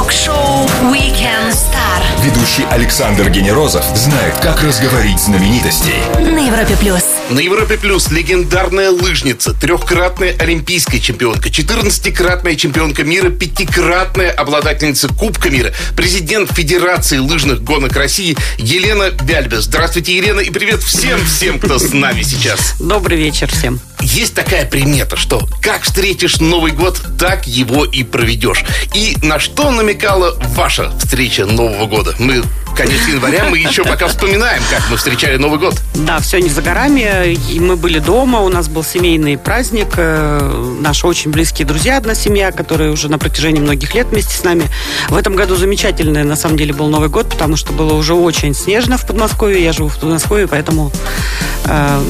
Ток-шоу 0.00 0.66
Weekend 0.90 1.52
Star 1.52 2.24
Ведущий 2.24 2.64
Александр 2.70 3.28
Генерозов 3.28 3.84
знает, 3.94 4.34
как 4.38 4.62
разговорить 4.62 5.20
знаменитостей. 5.20 6.00
на 6.18 6.46
Европе 6.46 6.74
плюс. 6.80 7.02
На 7.30 7.38
Европе 7.38 7.76
Плюс 7.76 8.10
легендарная 8.10 8.90
лыжница, 8.90 9.52
трехкратная 9.52 10.34
олимпийская 10.36 11.00
чемпионка, 11.00 11.48
14-кратная 11.48 12.56
чемпионка 12.56 13.04
мира, 13.04 13.30
пятикратная 13.30 14.32
обладательница 14.32 15.06
Кубка 15.08 15.48
мира, 15.48 15.72
президент 15.96 16.50
Федерации 16.50 17.18
лыжных 17.18 17.62
гонок 17.62 17.94
России 17.94 18.36
Елена 18.58 19.10
Бяльбе. 19.10 19.60
Здравствуйте, 19.60 20.16
Елена, 20.16 20.40
и 20.40 20.50
привет 20.50 20.82
всем-всем, 20.82 21.60
кто 21.60 21.78
с 21.78 21.92
нами 21.92 22.22
сейчас. 22.22 22.74
Добрый 22.80 23.16
вечер 23.16 23.48
всем. 23.48 23.80
Есть 24.00 24.34
такая 24.34 24.66
примета, 24.66 25.16
что 25.16 25.46
как 25.62 25.82
встретишь 25.82 26.40
Новый 26.40 26.72
год, 26.72 27.00
так 27.18 27.46
его 27.46 27.84
и 27.84 28.02
проведешь. 28.02 28.64
И 28.94 29.16
на 29.22 29.38
что 29.38 29.70
намекала 29.90 30.36
ваша 30.54 30.92
встреча 31.00 31.46
Нового 31.46 31.86
года? 31.86 32.14
Мы 32.20 32.42
конец 32.76 33.08
января, 33.08 33.46
мы 33.46 33.58
еще 33.58 33.82
пока 33.82 34.06
вспоминаем, 34.06 34.62
как 34.70 34.88
мы 34.88 34.96
встречали 34.96 35.36
Новый 35.36 35.58
год. 35.58 35.74
Да, 35.94 36.20
все 36.20 36.38
не 36.38 36.48
за 36.48 36.62
горами. 36.62 37.34
И 37.34 37.58
мы 37.58 37.76
были 37.76 37.98
дома, 37.98 38.38
у 38.40 38.48
нас 38.48 38.68
был 38.68 38.84
семейный 38.84 39.36
праздник. 39.36 39.88
э, 39.96 40.76
Наши 40.80 41.06
очень 41.08 41.32
близкие 41.32 41.66
друзья, 41.66 41.96
одна 41.96 42.14
семья, 42.14 42.52
которые 42.52 42.92
уже 42.92 43.08
на 43.08 43.18
протяжении 43.18 43.60
многих 43.60 43.94
лет 43.94 44.06
вместе 44.10 44.32
с 44.32 44.44
нами. 44.44 44.64
В 45.08 45.16
этом 45.16 45.34
году 45.34 45.56
замечательный, 45.56 46.22
на 46.22 46.36
самом 46.36 46.56
деле, 46.56 46.72
был 46.72 46.88
Новый 46.88 47.08
год, 47.08 47.28
потому 47.28 47.56
что 47.56 47.72
было 47.72 47.94
уже 47.94 48.14
очень 48.14 48.54
снежно 48.54 48.96
в 48.96 49.04
Подмосковье. 49.06 49.62
Я 49.62 49.72
живу 49.72 49.88
в 49.88 49.98
Подмосковье, 49.98 50.46
поэтому, 50.46 50.92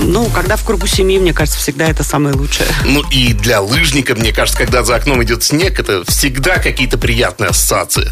ну, 0.04 0.26
когда 0.34 0.56
в 0.56 0.64
кругу 0.64 0.86
семьи, 0.86 1.18
мне 1.18 1.32
кажется, 1.32 1.58
всегда 1.58 1.86
это 1.86 2.02
самое 2.02 2.34
лучшее. 2.34 2.68
Ну 2.84 3.02
и 3.10 3.32
для 3.32 3.60
лыжника, 3.60 4.14
мне 4.14 4.32
кажется, 4.32 4.58
когда 4.58 4.82
за 4.82 4.96
окном 4.96 5.22
идет 5.22 5.42
снег, 5.42 5.78
это 5.78 6.04
всегда 6.06 6.58
какие-то 6.58 6.98
приятные 6.98 7.50
ассоциации. 7.50 8.10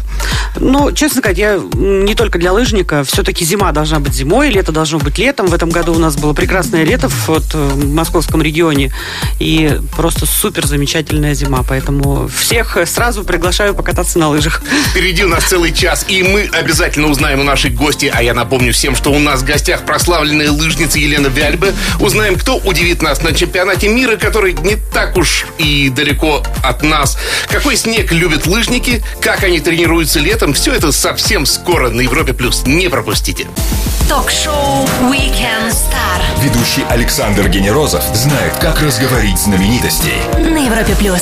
Ну, 0.57 0.91
честно 0.91 1.21
сказать, 1.21 1.37
я 1.37 1.59
не 1.73 2.15
только 2.15 2.39
для 2.39 2.53
лыжника. 2.53 3.03
Все-таки 3.03 3.45
зима 3.45 3.71
должна 3.71 3.99
быть 3.99 4.13
зимой, 4.13 4.49
лето 4.49 4.71
должно 4.71 4.99
быть 4.99 5.17
летом. 5.17 5.47
В 5.47 5.53
этом 5.53 5.69
году 5.69 5.93
у 5.93 5.99
нас 5.99 6.15
было 6.15 6.33
прекрасное 6.33 6.83
лето 6.83 7.09
в, 7.09 7.27
вот, 7.27 7.45
э, 7.53 7.57
в 7.57 7.93
московском 7.93 8.41
регионе. 8.41 8.93
И 9.39 9.79
просто 9.95 10.25
супер 10.25 10.65
замечательная 10.65 11.33
зима. 11.33 11.63
Поэтому 11.67 12.27
всех 12.27 12.77
э, 12.77 12.85
сразу 12.85 13.23
приглашаю 13.23 13.73
покататься 13.73 14.19
на 14.19 14.29
лыжах. 14.29 14.61
Впереди 14.91 15.23
у 15.23 15.29
нас 15.29 15.45
целый 15.45 15.73
час, 15.73 16.05
и 16.07 16.23
мы 16.23 16.49
обязательно 16.51 17.07
узнаем 17.07 17.39
у 17.39 17.43
нашей 17.43 17.71
гости, 17.71 18.11
а 18.13 18.21
я 18.21 18.33
напомню 18.33 18.73
всем, 18.73 18.95
что 18.95 19.11
у 19.11 19.19
нас 19.19 19.41
в 19.41 19.45
гостях 19.45 19.85
прославленная 19.85 20.51
лыжница 20.51 20.99
Елена 20.99 21.29
Вяльбе. 21.39 21.73
Узнаем, 21.99 22.35
кто 22.35 22.57
удивит 22.57 23.01
нас 23.01 23.21
на 23.21 23.33
чемпионате 23.33 23.87
мира, 23.87 24.17
который 24.17 24.53
не 24.53 24.75
так 24.75 25.15
уж 25.15 25.45
и 25.57 25.89
далеко 25.89 26.43
от 26.61 26.83
нас. 26.83 27.17
Какой 27.49 27.77
снег 27.77 28.11
любят 28.11 28.45
лыжники, 28.45 29.01
как 29.21 29.43
они 29.43 29.61
тренируются 29.61 30.19
летом. 30.19 30.53
Все 30.53 30.73
это 30.73 30.91
совсем 30.91 31.45
скоро 31.45 31.89
на 31.89 32.01
Европе+. 32.01 32.33
плюс. 32.33 32.63
Не 32.65 32.89
пропустите. 32.89 33.47
Ток-шоу 34.09 34.85
Weekend 35.03 35.69
Star 35.71 36.43
Ведущий 36.43 36.83
Александр 36.89 37.47
Генерозов 37.47 38.03
знает, 38.13 38.55
как 38.59 38.81
разговорить 38.81 39.37
знаменитостей. 39.37 40.17
на 40.33 40.65
Европе 40.65 40.95
плюс. 40.97 41.21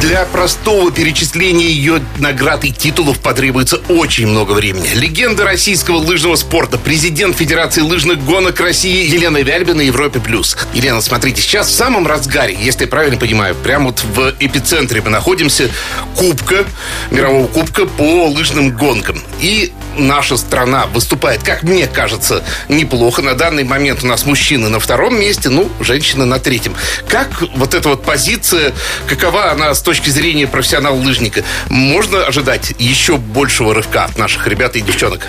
Для 0.00 0.24
простого 0.24 0.90
перечисления 0.90 1.68
ее 1.68 2.02
наград 2.18 2.64
и 2.64 2.72
титулов 2.72 3.20
потребуется 3.20 3.76
очень 3.88 4.26
много 4.26 4.52
времени. 4.52 4.88
Легенда 4.94 5.44
российского 5.44 5.98
лыжного 5.98 6.34
спорта, 6.34 6.76
президент 6.76 7.36
Федерации 7.36 7.82
лыжных 7.82 8.24
гонок 8.24 8.58
России 8.58 9.08
Елена 9.08 9.31
Вяльбина 9.38 9.78
на 9.78 9.80
Европе+. 9.82 10.20
плюс. 10.20 10.56
Елена, 10.74 11.00
смотрите, 11.00 11.40
сейчас 11.40 11.68
в 11.68 11.74
самом 11.74 12.06
разгаре, 12.06 12.56
если 12.60 12.82
я 12.82 12.88
правильно 12.88 13.18
понимаю, 13.18 13.54
прямо 13.54 13.86
вот 13.86 14.04
в 14.04 14.34
эпицентре 14.38 15.00
мы 15.00 15.10
находимся 15.10 15.70
Кубка, 16.16 16.64
мирового 17.10 17.46
Кубка 17.46 17.86
по 17.86 18.28
лыжным 18.28 18.76
гонкам. 18.76 19.22
И 19.40 19.72
наша 19.96 20.36
страна 20.36 20.86
выступает, 20.86 21.42
как 21.42 21.62
мне 21.62 21.86
кажется, 21.86 22.44
неплохо. 22.68 23.22
На 23.22 23.34
данный 23.34 23.64
момент 23.64 24.02
у 24.02 24.06
нас 24.06 24.24
мужчины 24.24 24.68
на 24.68 24.78
втором 24.78 25.18
месте, 25.18 25.48
ну, 25.48 25.70
женщины 25.80 26.24
на 26.24 26.38
третьем. 26.38 26.74
Как 27.08 27.28
вот 27.54 27.74
эта 27.74 27.88
вот 27.88 28.04
позиция, 28.04 28.72
какова 29.06 29.50
она 29.50 29.74
с 29.74 29.82
точки 29.82 30.10
зрения 30.10 30.46
профессионал-лыжника? 30.46 31.44
Можно 31.68 32.24
ожидать 32.24 32.74
еще 32.78 33.16
большего 33.16 33.74
рывка 33.74 34.04
от 34.04 34.18
наших 34.18 34.46
ребят 34.46 34.76
и 34.76 34.80
девчонок? 34.80 35.28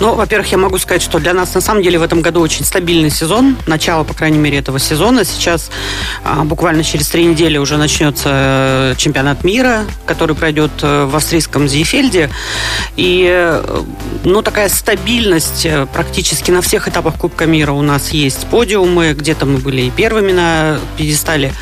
Ну, 0.00 0.14
во-первых, 0.14 0.50
я 0.50 0.58
могу 0.58 0.78
сказать, 0.78 1.02
что 1.02 1.18
для 1.18 1.32
нас 1.32 1.54
на 1.54 1.60
самом 1.60 1.82
деле 1.82 1.98
в 1.98 2.02
этом 2.02 2.20
году 2.20 2.40
очень 2.40 2.64
стабильный 2.64 3.10
сезон. 3.10 3.56
Начало, 3.66 4.04
по 4.04 4.14
крайней 4.14 4.38
мере, 4.38 4.58
этого 4.58 4.78
сезона. 4.78 5.24
Сейчас 5.24 5.70
а, 6.24 6.44
буквально 6.44 6.82
через 6.82 7.08
три 7.08 7.24
недели 7.24 7.58
уже 7.58 7.76
начнется 7.76 8.28
э, 8.32 8.94
чемпионат 8.96 9.44
мира, 9.44 9.84
который 10.06 10.34
пройдет 10.34 10.72
э, 10.82 11.04
в 11.04 11.14
австрийском 11.14 11.68
Зиефельде. 11.68 12.30
И, 12.96 13.26
э, 13.30 13.82
ну, 14.24 14.42
такая 14.42 14.68
стабильность 14.68 15.66
практически 15.92 16.50
на 16.50 16.60
всех 16.60 16.88
этапах 16.88 17.14
Кубка 17.14 17.46
мира 17.46 17.72
у 17.72 17.82
нас 17.82 18.10
есть 18.10 18.46
подиумы. 18.48 19.12
Где-то 19.12 19.46
мы 19.46 19.58
были 19.58 19.82
и 19.82 19.90
первыми 19.90 20.32
на 20.32 20.78
пьедестале. 20.96 21.52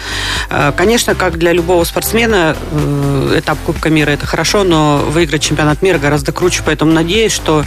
Конечно, 0.77 1.15
как 1.15 1.39
для 1.39 1.53
любого 1.53 1.85
спортсмена, 1.85 2.57
этап 3.37 3.59
Кубка 3.65 3.91
мира 3.91 4.11
это 4.11 4.27
хорошо, 4.27 4.65
но 4.65 4.99
выиграть 4.99 5.43
чемпионат 5.43 5.83
мира 5.83 5.99
гораздо 5.99 6.33
круче. 6.33 6.63
Поэтому 6.65 6.93
надеюсь, 6.93 7.33
что 7.33 7.65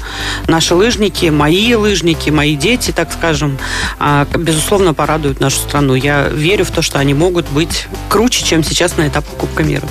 наши 0.48 0.76
лыжники, 0.76 1.28
мои 1.28 1.74
лыжники, 1.76 2.30
мои 2.30 2.56
дети, 2.56 2.92
так 2.92 3.12
скажем, 3.12 3.58
а, 4.00 4.26
безусловно, 4.38 4.94
порадуют 4.94 5.40
нашу 5.40 5.58
страну. 5.58 5.96
Я 5.96 6.28
верю 6.28 6.66
в 6.66 6.72
то, 6.72 6.82
что 6.82 7.00
они 7.00 7.14
могут 7.14 7.48
быть 7.50 7.88
круче, 8.10 8.44
чем 8.44 8.64
сейчас 8.64 8.98
на 8.98 9.08
этапе 9.08 9.28
Кубка 9.38 9.64
мира. 9.64 9.88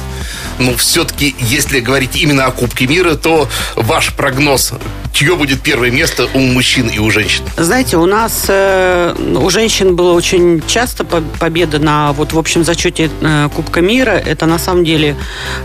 Но 0.59 0.75
все-таки, 0.76 1.34
если 1.38 1.81
говорить 1.81 2.16
именно 2.16 2.47
о 2.47 2.50
Кубке 2.50 2.87
мира, 2.87 3.15
то 3.15 3.48
ваш 3.76 4.12
прогноз, 4.15 4.72
чье 5.12 5.34
будет 5.37 5.60
первое 5.62 5.91
место 5.91 6.28
у 6.34 6.38
мужчин 6.38 6.88
и 6.88 6.98
у 6.98 7.10
женщин? 7.10 7.42
Знаете, 7.56 7.97
у 7.97 8.06
нас 8.06 8.47
э, 8.48 9.15
у 9.37 9.50
женщин 9.50 9.97
было 9.97 10.12
очень 10.12 10.62
часто 10.66 11.04
по- 11.04 11.22
победа 11.38 11.78
на 11.78 12.12
вот 12.12 12.32
в 12.32 12.38
общем 12.38 12.65
зачете 12.65 13.10
э, 13.20 13.48
Кубка 13.54 13.81
мира. 13.81 14.10
Это 14.10 14.47
на 14.47 14.59
самом 14.59 14.84
деле 14.84 15.16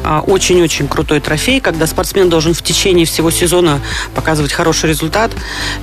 а, 0.03 0.21
очень-очень 0.21 0.87
крутой 0.87 1.19
трофей, 1.19 1.59
когда 1.59 1.87
спортсмен 1.87 2.29
должен 2.29 2.53
в 2.53 2.61
течение 2.61 3.05
всего 3.05 3.31
сезона 3.31 3.79
показывать 4.15 4.51
хороший 4.51 4.89
результат. 4.89 5.31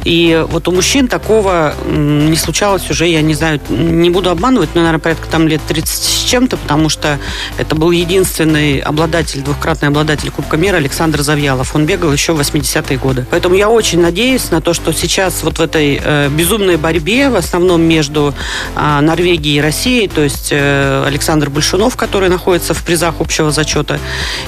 И 0.05 0.45
вот 0.49 0.69
у 0.69 0.73
мужчин 0.73 1.09
такого 1.09 1.75
не 1.87 2.37
случалось 2.37 2.89
уже, 2.91 3.07
я 3.07 3.23
не 3.23 3.35
знаю, 3.35 3.61
не 3.69 4.11
буду 4.11 4.31
обманывать, 4.31 4.71
но, 4.75 4.81
наверное, 4.83 5.01
порядка 5.01 5.27
там 5.29 5.49
лет 5.49 5.61
30 5.67 5.89
с 5.89 6.25
чем-то, 6.25 6.57
потому 6.57 6.89
что 6.89 7.19
это 7.59 7.75
был 7.75 7.91
единственный 7.91 8.79
обладатель, 8.97 9.43
двухкратный 9.43 9.89
обладатель 9.89 10.31
Кубка 10.31 10.57
мира 10.57 10.77
Александр 10.77 11.21
Завьялов. 11.21 11.75
Он 11.75 11.85
бегал 11.85 12.11
еще 12.11 12.33
в 12.33 12.41
80-е 12.41 12.97
годы. 12.97 13.27
Поэтому 13.31 13.55
я 13.55 13.69
очень 13.69 14.01
надеюсь 14.01 14.51
на 14.51 14.63
то, 14.63 14.73
что 14.73 14.93
сейчас 14.93 15.43
вот 15.43 15.59
в 15.59 15.61
этой 15.61 16.01
э, 16.03 16.31
безумной 16.31 16.79
борьбе, 16.79 17.29
в 17.29 17.37
основном 17.37 17.83
между 17.83 18.35
а, 18.75 19.03
Норвегией 19.03 19.59
и 19.59 19.61
Россией, 19.61 20.09
то 20.09 20.23
есть 20.23 20.49
э, 20.51 21.05
Александр 21.07 21.51
Большунов, 21.51 21.95
который 21.97 22.31
находится 22.31 22.73
в 22.73 22.83
призах 22.85 23.17
общего 23.21 23.51
зачета, 23.51 24.01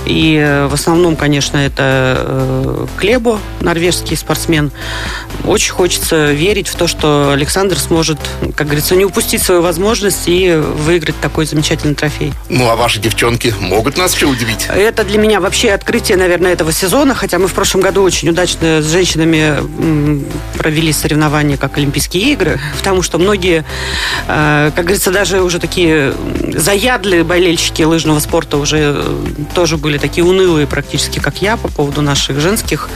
и 0.06 0.36
э, 0.42 0.66
в 0.66 0.72
основном, 0.72 1.16
конечно, 1.16 1.58
это 1.58 2.16
э, 2.18 2.86
Клебо, 2.96 3.38
норвежский 3.60 4.16
спортсмен. 4.16 4.72
Очень 5.44 5.72
хочется 5.72 6.32
верить 6.32 6.68
в 6.68 6.74
то, 6.74 6.86
что 6.86 7.32
Александр 7.32 7.78
сможет, 7.78 8.18
как 8.56 8.68
говорится, 8.68 8.96
не 8.96 9.04
упустить 9.04 9.42
свою 9.42 9.60
возможность 9.60 10.26
и 10.26 10.54
выиграть 10.54 11.20
такой 11.20 11.44
замечательный 11.44 11.94
трофей. 11.94 12.32
Ну, 12.48 12.70
а 12.70 12.76
ваши 12.76 12.98
девчонки 12.98 13.54
могут 13.60 13.98
нас 13.98 14.14
еще 14.14 14.26
удивить? 14.38 14.68
Это 14.70 15.04
для 15.04 15.18
меня 15.18 15.40
вообще 15.40 15.72
открытие, 15.72 16.16
наверное, 16.16 16.52
этого 16.52 16.72
сезона, 16.72 17.14
хотя 17.14 17.38
мы 17.38 17.48
в 17.48 17.52
прошлом 17.52 17.80
году 17.80 18.02
очень 18.02 18.28
удачно 18.28 18.80
с 18.80 18.90
женщинами 18.90 19.58
провели 20.56 20.92
соревнования 20.92 21.56
как 21.56 21.76
Олимпийские 21.76 22.32
игры, 22.32 22.60
потому 22.78 23.02
что 23.02 23.18
многие, 23.18 23.64
э, 24.28 24.70
как 24.74 24.84
говорится, 24.84 25.10
даже 25.10 25.42
уже 25.42 25.58
такие 25.58 26.14
заядлые 26.54 27.24
болельщики 27.24 27.82
лыжного 27.82 28.20
спорта 28.20 28.56
уже 28.56 28.78
э, 28.96 29.16
тоже 29.54 29.76
были 29.76 29.98
такие 29.98 30.24
унылые 30.24 30.66
практически, 30.66 31.18
как 31.18 31.42
я, 31.42 31.56
по 31.56 31.68
поводу 31.68 32.02
наших 32.02 32.40
женских 32.40 32.88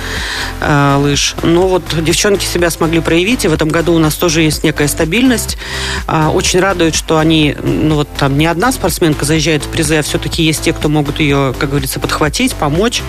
э, 0.60 0.96
лыж. 1.00 1.34
Но 1.42 1.68
вот 1.68 1.82
девчонки 2.00 2.44
себя 2.44 2.70
смогли 2.70 3.00
проявить, 3.00 3.44
и 3.44 3.48
в 3.48 3.52
этом 3.52 3.68
году 3.68 3.94
у 3.94 3.98
нас 3.98 4.14
тоже 4.14 4.42
есть 4.42 4.64
некая 4.64 4.88
стабильность. 4.88 5.58
А, 6.06 6.30
Очень 6.30 6.60
радует, 6.60 6.94
что 6.94 7.18
они, 7.18 7.56
ну 7.62 7.96
вот 7.96 8.08
там 8.16 8.38
не 8.38 8.46
одна 8.46 8.72
спортсменка 8.72 9.24
заезжает 9.24 9.64
в 9.64 9.68
призы, 9.68 9.96
а 9.96 10.02
все-таки 10.02 10.42
есть 10.42 10.62
те, 10.62 10.72
кто 10.72 10.88
могут 10.88 11.20
ее, 11.20 11.31
как 11.58 11.70
говорится, 11.70 12.00
подхватить, 12.00 12.54
помочь. 12.54 13.02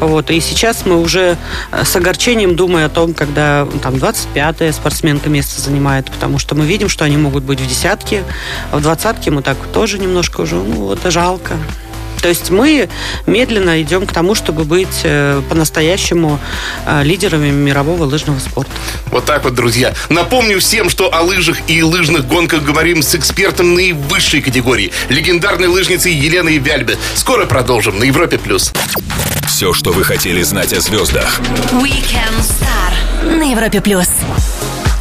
Вот. 0.00 0.30
И 0.30 0.40
сейчас 0.40 0.86
мы 0.86 1.00
уже 1.00 1.36
э, 1.72 1.84
с 1.84 1.96
огорчением 1.96 2.56
думаем 2.56 2.86
о 2.86 2.88
том, 2.88 3.14
когда 3.14 3.66
там 3.82 3.94
25-я 3.94 4.72
спортсменка 4.72 5.28
место 5.28 5.60
занимает, 5.60 6.10
потому 6.10 6.38
что 6.38 6.54
мы 6.54 6.66
видим, 6.66 6.88
что 6.88 7.04
они 7.04 7.16
могут 7.16 7.44
быть 7.44 7.60
в 7.60 7.66
десятке, 7.66 8.24
а 8.70 8.78
в 8.78 8.82
двадцатке 8.82 9.30
мы 9.30 9.42
так 9.42 9.56
тоже 9.72 9.98
немножко 9.98 10.42
уже, 10.42 10.56
ну 10.56 10.86
вот 10.86 11.00
жалко. 11.04 11.56
То 12.20 12.28
есть 12.28 12.50
мы 12.50 12.88
медленно 13.26 13.80
идем 13.82 14.06
к 14.06 14.12
тому, 14.12 14.34
чтобы 14.34 14.64
быть 14.64 15.00
э, 15.04 15.42
по-настоящему 15.48 16.38
э, 16.86 17.02
лидерами 17.04 17.50
мирового 17.50 18.04
лыжного 18.04 18.38
спорта. 18.38 18.70
Вот 19.06 19.24
так 19.24 19.44
вот, 19.44 19.54
друзья. 19.54 19.94
Напомню 20.08 20.60
всем, 20.60 20.90
что 20.90 21.12
о 21.14 21.22
лыжах 21.22 21.58
и 21.68 21.82
лыжных 21.82 22.26
гонках 22.26 22.62
говорим 22.62 23.02
с 23.02 23.14
экспертом 23.14 23.74
наивысшей 23.74 24.40
категории, 24.42 24.92
легендарной 25.08 25.68
лыжницей 25.68 26.12
Еленой 26.12 26.58
Вяльбе. 26.58 26.96
Скоро 27.14 27.46
продолжим 27.46 27.98
на 27.98 28.04
Европе+. 28.04 28.38
плюс. 28.38 28.72
Все, 29.46 29.72
что 29.72 29.92
вы 29.92 30.04
хотели 30.04 30.42
знать 30.42 30.72
о 30.72 30.80
звездах. 30.80 31.40
Weekend 31.72 32.40
Star 32.40 33.36
на 33.36 33.50
Европе 33.50 33.80
плюс. 33.80 34.08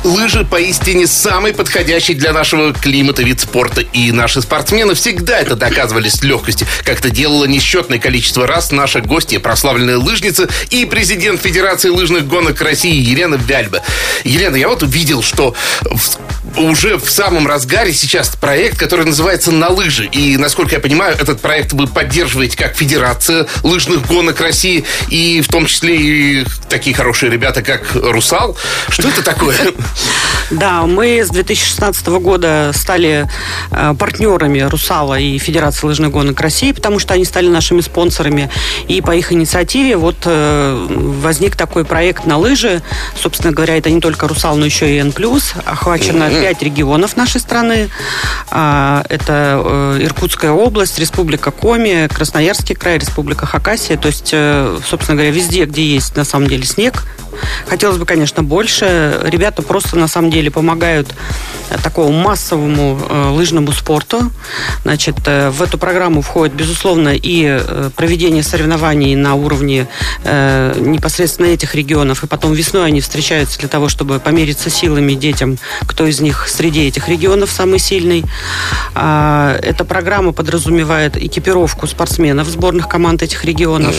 Лыжи 0.07 0.45
поистине 0.45 1.05
самый 1.05 1.53
подходящий 1.53 2.13
для 2.13 2.31
нашего 2.31 2.71
климата 2.73 3.23
вид 3.23 3.41
спорта. 3.41 3.81
И 3.81 4.13
наши 4.13 4.41
спортсмены 4.41 4.93
всегда 4.93 5.37
это 5.39 5.57
доказывали 5.57 6.07
с 6.07 6.23
легкостью. 6.23 6.65
Как 6.85 6.99
это 6.99 7.09
делало 7.09 7.43
несчетное 7.43 7.99
количество 7.99 8.47
раз 8.47 8.71
наша 8.71 9.01
гостья, 9.01 9.39
прославленная 9.39 9.97
лыжница 9.97 10.47
и 10.69 10.85
президент 10.85 11.41
Федерации 11.41 11.89
лыжных 11.89 12.25
гонок 12.25 12.61
России 12.61 12.95
Елена 12.95 13.35
Вяльба. 13.35 13.83
Елена, 14.23 14.55
я 14.55 14.69
вот 14.69 14.81
увидел, 14.81 15.21
что 15.21 15.53
в, 15.81 16.26
уже 16.57 16.97
в 16.97 17.09
самом 17.09 17.47
разгаре 17.47 17.93
сейчас 17.93 18.29
проект, 18.35 18.77
который 18.77 19.05
называется 19.05 19.51
«На 19.51 19.69
лыжи». 19.69 20.05
И, 20.05 20.37
насколько 20.37 20.75
я 20.75 20.79
понимаю, 20.79 21.15
этот 21.19 21.41
проект 21.41 21.73
вы 21.73 21.87
поддерживаете 21.87 22.57
как 22.57 22.75
Федерация 22.75 23.47
лыжных 23.63 24.05
гонок 24.07 24.41
России, 24.41 24.85
и 25.09 25.41
в 25.41 25.47
том 25.47 25.65
числе 25.65 25.95
и 25.95 26.45
такие 26.69 26.95
хорошие 26.95 27.31
ребята, 27.31 27.61
как 27.61 27.83
«Русал». 27.93 28.57
Что 28.89 29.09
это 29.09 29.23
такое? 29.23 29.55
Да, 30.49 30.83
мы 30.83 31.25
с 31.25 31.27
2016 31.27 32.07
года 32.07 32.71
стали 32.73 33.27
э, 33.69 33.93
партнерами 33.99 34.59
«Русала» 34.59 35.19
и 35.19 35.37
Федерации 35.39 35.85
лыжных 35.85 36.11
гонок 36.11 36.39
России, 36.39 36.71
потому 36.71 36.99
что 36.99 37.13
они 37.15 37.25
стали 37.25 37.49
нашими 37.49 37.81
спонсорами. 37.81 38.49
И 38.87 39.01
по 39.01 39.13
их 39.13 39.33
инициативе 39.33 39.97
вот 39.97 40.15
э, 40.23 40.87
возник 40.89 41.57
такой 41.57 41.83
проект 41.83 42.25
на 42.25 42.37
лыжи. 42.37 42.81
Собственно 43.21 43.51
говоря, 43.51 43.77
это 43.77 43.89
не 43.89 43.99
только 43.99 44.25
«Русал», 44.29 44.55
но 44.55 44.65
еще 44.65 44.89
и 44.95 44.99
«Н+». 44.99 45.13
Охвачено 45.65 46.29
пять 46.47 46.63
регионов 46.63 47.17
нашей 47.17 47.41
страны. 47.41 47.89
А, 48.51 49.03
это 49.09 49.61
э, 49.65 49.99
Иркутская 50.01 50.51
область, 50.51 50.97
Республика 50.97 51.51
Коми, 51.51 52.07
Красноярский 52.07 52.73
край, 52.73 52.99
Республика 52.99 53.45
Хакасия. 53.45 53.97
То 53.97 54.07
есть, 54.07 54.33
собственно 54.87 55.15
говоря, 55.15 55.31
везде, 55.31 55.65
где 55.65 55.83
есть 55.85 56.15
на 56.15 56.23
самом 56.23 56.47
деле 56.47 56.63
снег, 56.63 57.03
Хотелось 57.67 57.97
бы, 57.97 58.05
конечно, 58.05 58.43
больше. 58.43 59.19
Ребята 59.23 59.61
просто 59.61 59.97
на 59.97 60.07
самом 60.07 60.31
деле 60.31 60.51
помогают 60.51 61.07
такому 61.83 62.11
массовому 62.11 62.99
э, 63.09 63.29
лыжному 63.29 63.71
спорту. 63.71 64.31
Значит, 64.83 65.17
э, 65.25 65.49
в 65.49 65.61
эту 65.61 65.77
программу 65.77 66.21
входит, 66.21 66.55
безусловно, 66.55 67.09
и 67.09 67.45
э, 67.45 67.89
проведение 67.95 68.43
соревнований 68.43 69.15
на 69.15 69.35
уровне 69.35 69.87
э, 70.23 70.75
непосредственно 70.79 71.47
этих 71.47 71.75
регионов. 71.75 72.23
И 72.23 72.27
потом 72.27 72.53
весной 72.53 72.87
они 72.87 73.01
встречаются 73.01 73.59
для 73.59 73.67
того, 73.67 73.89
чтобы 73.89 74.19
помериться 74.19 74.69
силами 74.69 75.13
детям, 75.13 75.57
кто 75.81 76.05
из 76.05 76.21
них 76.21 76.47
среди 76.47 76.87
этих 76.87 77.09
регионов 77.09 77.51
самый 77.51 77.79
сильный. 77.79 78.23
А, 78.95 79.57
эта 79.61 79.83
программа 79.83 80.31
подразумевает 80.31 81.17
экипировку 81.17 81.87
спортсменов 81.87 82.47
сборных 82.47 82.87
команд 82.87 83.23
этих 83.23 83.43
регионов. 83.43 83.95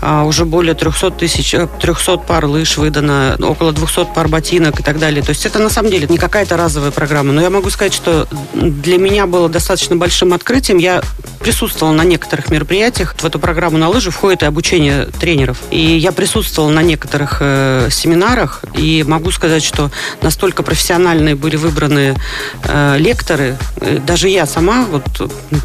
А, 0.00 0.24
уже 0.24 0.44
более 0.44 0.74
300 0.74 1.10
тысяч, 1.10 1.54
300 1.80 2.16
пар 2.18 2.46
лыж 2.46 2.63
лыж 2.64 2.78
выдано, 2.78 3.36
около 3.40 3.72
200 3.72 4.14
пар 4.14 4.28
ботинок 4.28 4.80
и 4.80 4.82
так 4.82 4.98
далее. 4.98 5.22
То 5.22 5.30
есть 5.30 5.44
это 5.44 5.58
на 5.58 5.68
самом 5.68 5.90
деле 5.90 6.06
не 6.08 6.16
какая-то 6.16 6.56
разовая 6.56 6.90
программа. 6.90 7.32
Но 7.32 7.42
я 7.42 7.50
могу 7.50 7.68
сказать, 7.68 7.92
что 7.92 8.26
для 8.54 8.96
меня 8.96 9.26
было 9.26 9.50
достаточно 9.50 9.96
большим 9.96 10.32
открытием. 10.32 10.78
Я 10.78 11.02
присутствовала 11.40 11.92
на 11.92 12.04
некоторых 12.04 12.50
мероприятиях. 12.50 13.14
В 13.18 13.24
эту 13.24 13.38
программу 13.38 13.76
на 13.76 13.90
лыжи 13.90 14.10
входит 14.10 14.42
и 14.42 14.46
обучение 14.46 15.06
тренеров. 15.20 15.58
И 15.70 15.78
я 15.78 16.10
присутствовала 16.10 16.70
на 16.70 16.82
некоторых 16.82 17.38
э, 17.40 17.88
семинарах. 17.90 18.62
И 18.74 19.04
могу 19.06 19.30
сказать, 19.30 19.62
что 19.62 19.90
настолько 20.22 20.62
профессиональные 20.62 21.34
были 21.34 21.56
выбраны 21.56 22.16
э, 22.62 22.96
лекторы. 22.98 23.58
Э, 23.80 23.98
даже 23.98 24.30
я 24.30 24.46
сама, 24.46 24.86
вот 24.90 25.04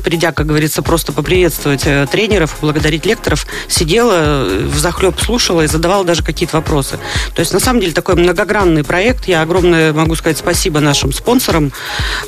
придя, 0.04 0.34
как 0.34 0.48
говорится, 0.48 0.82
просто 0.82 1.14
поприветствовать 1.14 1.84
э, 1.86 2.08
тренеров, 2.12 2.58
благодарить 2.60 3.06
лекторов, 3.06 3.48
сидела, 3.70 4.14
э, 4.14 4.66
в 4.66 4.78
захлеб 4.78 5.18
слушала 5.22 5.62
и 5.62 5.68
задавала 5.68 6.04
даже 6.04 6.24
какие-то 6.24 6.58
вопросы 6.58 6.89
вопросы. 6.92 7.00
То 7.34 7.40
есть, 7.40 7.54
на 7.54 7.60
самом 7.60 7.82
деле, 7.82 7.94
такой 7.94 8.16
многогранный 8.16 8.84
проект. 8.84 9.28
Я 9.28 9.42
огромное 9.42 9.94
могу 9.94 10.16
сказать 10.16 10.38
спасибо 10.38 10.80
нашим 10.80 11.14
спонсорам, 11.14 11.72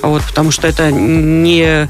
вот, 0.02 0.22
потому 0.24 0.52
что 0.52 0.68
это 0.68 0.92
не, 0.92 1.88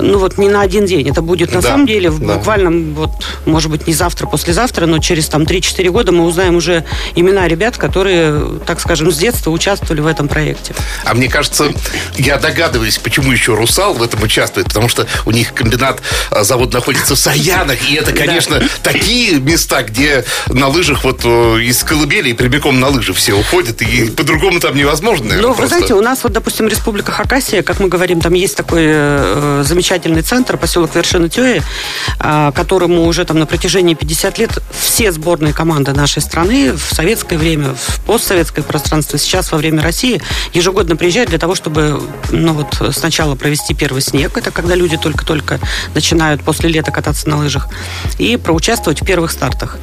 ну, 0.00 0.18
вот, 0.18 0.38
не 0.38 0.48
на 0.48 0.62
один 0.62 0.86
день. 0.86 1.08
Это 1.08 1.22
будет, 1.22 1.52
на 1.52 1.60
да, 1.60 1.68
самом 1.68 1.86
деле, 1.86 2.10
в 2.10 2.18
да. 2.20 2.34
буквально, 2.34 2.94
вот, 2.94 3.10
может 3.46 3.70
быть, 3.70 3.86
не 3.86 3.94
завтра, 3.94 4.26
послезавтра, 4.26 4.86
но 4.86 4.98
через 4.98 5.28
там 5.28 5.42
3-4 5.42 5.90
года 5.90 6.12
мы 6.12 6.24
узнаем 6.24 6.56
уже 6.56 6.84
имена 7.14 7.46
ребят, 7.48 7.76
которые, 7.76 8.58
так 8.66 8.80
скажем, 8.80 9.10
с 9.10 9.16
детства 9.16 9.50
участвовали 9.50 10.00
в 10.00 10.06
этом 10.06 10.28
проекте. 10.28 10.74
А 11.04 11.14
мне 11.14 11.28
кажется, 11.28 11.72
я 12.16 12.38
догадываюсь, 12.38 12.98
почему 12.98 13.32
еще 13.32 13.54
«Русал» 13.54 13.94
в 13.94 14.02
этом 14.02 14.22
участвует, 14.22 14.68
потому 14.68 14.88
что 14.88 15.06
у 15.26 15.30
них 15.30 15.54
комбинат, 15.54 16.00
а, 16.30 16.44
завод 16.44 16.72
находится 16.72 17.14
в 17.14 17.18
Саянах, 17.18 17.88
и 17.88 17.94
это, 17.94 18.12
конечно, 18.12 18.62
такие 18.82 19.38
места, 19.38 19.82
где 19.82 20.24
на 20.48 20.68
лыжах 20.68 21.04
вот 21.04 21.20
э, 21.24 21.60
из 21.62 21.82
колыбели 21.84 22.32
прямиком 22.32 22.80
на 22.80 22.88
лыжи 22.88 23.12
все 23.12 23.34
уходят, 23.34 23.80
и 23.82 24.10
по-другому 24.10 24.60
там 24.60 24.76
невозможно, 24.76 25.28
наверное, 25.28 25.48
Ну, 25.48 25.54
вы 25.54 25.66
знаете, 25.66 25.94
у 25.94 26.00
нас 26.00 26.22
вот, 26.24 26.32
допустим, 26.32 26.68
Республика 26.68 27.12
Хакасия, 27.12 27.62
как 27.62 27.80
мы 27.80 27.88
говорим, 27.88 28.20
там 28.20 28.34
есть 28.34 28.56
такой 28.56 28.82
э, 28.84 29.62
замечательный 29.64 29.83
центр, 30.22 30.56
поселок 30.56 30.94
Вершина 30.94 31.28
Тёи, 31.28 31.62
э, 32.20 32.52
которому 32.54 33.04
уже 33.04 33.24
там 33.24 33.38
на 33.38 33.46
протяжении 33.46 33.94
50 33.94 34.38
лет 34.38 34.50
все 34.72 35.12
сборные 35.12 35.52
команды 35.52 35.92
нашей 35.92 36.22
страны 36.22 36.72
в 36.72 36.94
советское 36.94 37.36
время, 37.36 37.74
в 37.74 38.00
постсоветское 38.00 38.62
пространство, 38.62 39.18
сейчас 39.18 39.52
во 39.52 39.58
время 39.58 39.82
России 39.82 40.20
ежегодно 40.52 40.96
приезжают 40.96 41.30
для 41.30 41.38
того, 41.38 41.54
чтобы 41.54 42.00
ну, 42.30 42.52
вот, 42.52 42.94
сначала 42.94 43.34
провести 43.34 43.74
первый 43.74 44.02
снег, 44.02 44.36
это 44.36 44.50
когда 44.50 44.74
люди 44.74 44.96
только-только 44.96 45.60
начинают 45.94 46.42
после 46.42 46.68
лета 46.68 46.90
кататься 46.90 47.28
на 47.28 47.38
лыжах, 47.38 47.68
и 48.18 48.36
проучаствовать 48.36 49.02
в 49.02 49.06
первых 49.06 49.30
стартах. 49.30 49.78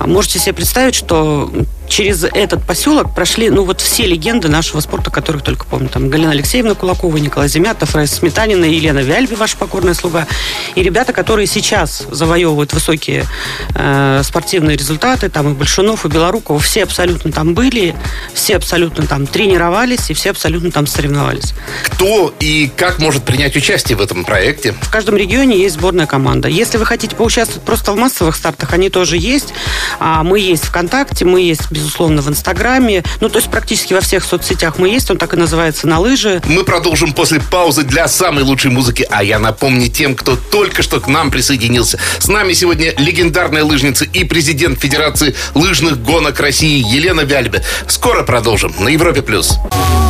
Можете 0.00 0.38
себе 0.38 0.54
представить, 0.54 0.94
что 0.94 1.52
через 1.92 2.24
этот 2.24 2.66
поселок 2.66 3.14
прошли, 3.14 3.50
ну, 3.50 3.64
вот 3.64 3.82
все 3.82 4.06
легенды 4.06 4.48
нашего 4.48 4.80
спорта, 4.80 5.10
которых 5.10 5.42
только 5.42 5.66
помню. 5.66 5.90
Там 5.90 6.08
Галина 6.08 6.30
Алексеевна 6.30 6.74
Кулакова, 6.74 7.18
Николай 7.18 7.48
Земятов, 7.48 7.94
Раиса 7.94 8.16
Сметанина, 8.16 8.64
Елена 8.64 9.00
Вяльби, 9.00 9.34
ваша 9.34 9.58
покорная 9.58 9.92
слуга. 9.92 10.26
И 10.74 10.82
ребята, 10.82 11.12
которые 11.12 11.46
сейчас 11.46 12.06
завоевывают 12.10 12.72
высокие 12.72 13.26
э, 13.74 14.22
спортивные 14.24 14.76
результаты, 14.78 15.28
там 15.28 15.52
и 15.52 15.54
Большунов, 15.54 16.06
и 16.06 16.08
Белорукова, 16.08 16.58
все 16.60 16.84
абсолютно 16.84 17.30
там 17.30 17.52
были, 17.52 17.94
все 18.32 18.56
абсолютно 18.56 19.06
там 19.06 19.26
тренировались, 19.26 20.08
и 20.08 20.14
все 20.14 20.30
абсолютно 20.30 20.70
там 20.70 20.86
соревновались. 20.86 21.52
Кто 21.88 22.34
и 22.40 22.70
как 22.74 23.00
может 23.00 23.24
принять 23.24 23.54
участие 23.54 23.98
в 23.98 24.00
этом 24.00 24.24
проекте? 24.24 24.72
В 24.80 24.90
каждом 24.90 25.18
регионе 25.18 25.58
есть 25.58 25.74
сборная 25.74 26.06
команда. 26.06 26.48
Если 26.48 26.78
вы 26.78 26.86
хотите 26.86 27.14
поучаствовать 27.16 27.64
просто 27.64 27.92
в 27.92 27.96
массовых 27.96 28.34
стартах, 28.34 28.72
они 28.72 28.88
тоже 28.88 29.18
есть. 29.18 29.52
А 29.98 30.22
мы 30.22 30.40
есть 30.40 30.64
ВКонтакте, 30.64 31.26
мы 31.26 31.42
есть, 31.42 31.70
безусловно, 31.82 32.22
в 32.22 32.28
Инстаграме. 32.28 33.02
Ну, 33.20 33.28
то 33.28 33.38
есть 33.38 33.50
практически 33.50 33.92
во 33.92 34.00
всех 34.00 34.24
соцсетях 34.24 34.78
мы 34.78 34.88
есть. 34.88 35.10
Он 35.10 35.18
так 35.18 35.34
и 35.34 35.36
называется 35.36 35.88
«На 35.88 35.98
лыжи». 35.98 36.40
Мы 36.44 36.62
продолжим 36.62 37.12
после 37.12 37.40
паузы 37.40 37.82
для 37.82 38.06
самой 38.06 38.44
лучшей 38.44 38.70
музыки. 38.70 39.06
А 39.10 39.24
я 39.24 39.38
напомню 39.38 39.88
тем, 39.88 40.14
кто 40.14 40.36
только 40.36 40.82
что 40.82 41.00
к 41.00 41.08
нам 41.08 41.30
присоединился. 41.30 41.98
С 42.18 42.28
нами 42.28 42.52
сегодня 42.52 42.94
легендарная 42.96 43.64
лыжница 43.64 44.04
и 44.04 44.24
президент 44.24 44.80
Федерации 44.80 45.34
лыжных 45.54 46.00
гонок 46.02 46.38
России 46.38 46.78
Елена 46.78 47.22
Вяльбе. 47.22 47.64
Скоро 47.88 48.22
продолжим 48.22 48.72
на 48.78 48.88
Европе+. 48.88 49.22
плюс. 49.22 49.58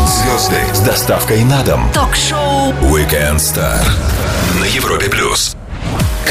Звезды 0.06 0.60
с 0.74 0.80
доставкой 0.80 1.42
на 1.44 1.62
дом. 1.62 1.90
Ток-шоу 1.94 2.72
Weekend 2.82 3.36
Star 3.36 3.82
на 4.60 4.64
Европе+. 4.64 5.08
плюс. 5.08 5.56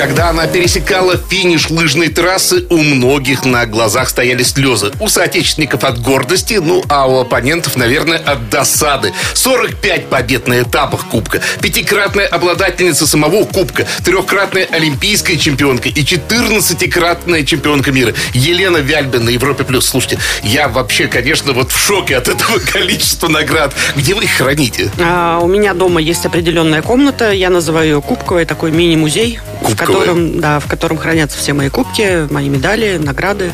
Когда 0.02 0.30
она 0.30 0.48
пересекала 0.48 1.16
финиш 1.16 1.70
лыжной 1.70 2.08
трассы, 2.08 2.66
у 2.72 2.78
многих 2.78 3.46
на 3.46 3.68
глазах 3.68 4.10
стояли 4.10 4.42
слезы. 4.42 4.92
У 5.00 5.08
соотечественников 5.08 5.84
от 5.84 6.02
гордости, 6.02 6.56
ну 6.56 6.84
а 6.90 7.06
у 7.06 7.20
оппонентов, 7.20 7.76
наверное, 7.76 8.18
от 8.18 8.50
досады. 8.50 9.14
45 9.36 10.08
побед 10.08 10.48
на 10.48 10.64
этапах 10.64 11.06
Кубка, 11.06 11.40
пятикратная 11.62 12.26
обладательница 12.26 13.06
самого 13.06 13.46
Кубка, 13.46 13.86
трехкратная 14.04 14.68
олимпийская 14.72 15.38
чемпионка 15.38 15.90
и 15.90 16.02
14-кратная 16.04 17.46
чемпионка 17.46 17.92
мира. 17.92 18.16
Елена 18.34 18.78
Вяльбин 18.78 19.26
на 19.26 19.30
Европе+. 19.30 19.64
плюс. 19.66 19.86
Слушайте, 19.86 20.18
я 20.42 20.68
вообще, 20.68 21.10
конечно, 21.10 21.54
вот 21.54 21.72
в 21.72 21.78
шоке 21.78 22.18
от 22.18 22.28
этого 22.28 22.58
количества 22.74 23.28
наград. 23.28 23.76
Где 23.96 24.16
вы 24.16 24.24
их 24.24 24.32
храните? 24.32 24.90
А, 25.00 25.38
у 25.38 25.48
меня 25.48 25.76
дома 25.76 26.02
есть 26.02 26.26
определенная 26.26 26.82
комната, 26.82 27.32
я 27.32 27.52
называю 27.52 27.88
ее 27.88 28.02
кубковой, 28.02 28.46
такой 28.46 28.72
мини-музей, 28.72 29.40
в 29.62 29.76
котором, 29.92 30.40
да, 30.40 30.60
в 30.60 30.68
котором 30.68 30.98
хранятся 30.98 31.38
все 31.38 31.54
мои 31.54 31.70
кубки, 31.70 32.32
мои 32.32 32.50
медали, 32.50 32.98
награды. 32.98 33.52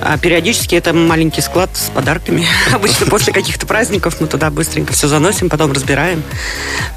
А 0.00 0.16
периодически 0.16 0.76
это 0.76 0.92
маленький 0.92 1.40
склад 1.40 1.70
с 1.74 1.90
подарками. 1.90 2.46
Обычно 2.72 3.06
после 3.06 3.32
каких-то 3.32 3.66
праздников 3.66 4.20
мы 4.20 4.28
туда 4.28 4.50
быстренько 4.50 4.92
все 4.92 5.08
заносим, 5.08 5.48
потом 5.48 5.72
разбираем, 5.72 6.22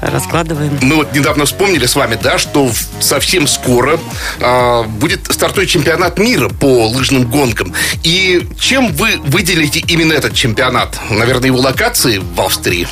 раскладываем. 0.00 0.78
Мы 0.80 0.96
вот 0.96 1.12
недавно 1.12 1.44
вспомнили 1.44 1.86
с 1.86 1.96
вами, 1.96 2.18
да, 2.22 2.38
что 2.38 2.70
совсем 3.00 3.46
скоро 3.46 3.98
э, 4.38 4.82
будет 4.84 5.32
стартовый 5.32 5.66
чемпионат 5.66 6.18
мира 6.18 6.48
по 6.48 6.86
лыжным 6.88 7.28
гонкам. 7.28 7.74
И 8.04 8.46
чем 8.58 8.92
вы 8.92 9.16
выделите 9.24 9.80
именно 9.80 10.12
этот 10.12 10.34
чемпионат? 10.34 10.98
Наверное, 11.10 11.46
его 11.46 11.58
локации 11.58 12.18
в 12.18 12.40
Австрии? 12.40 12.86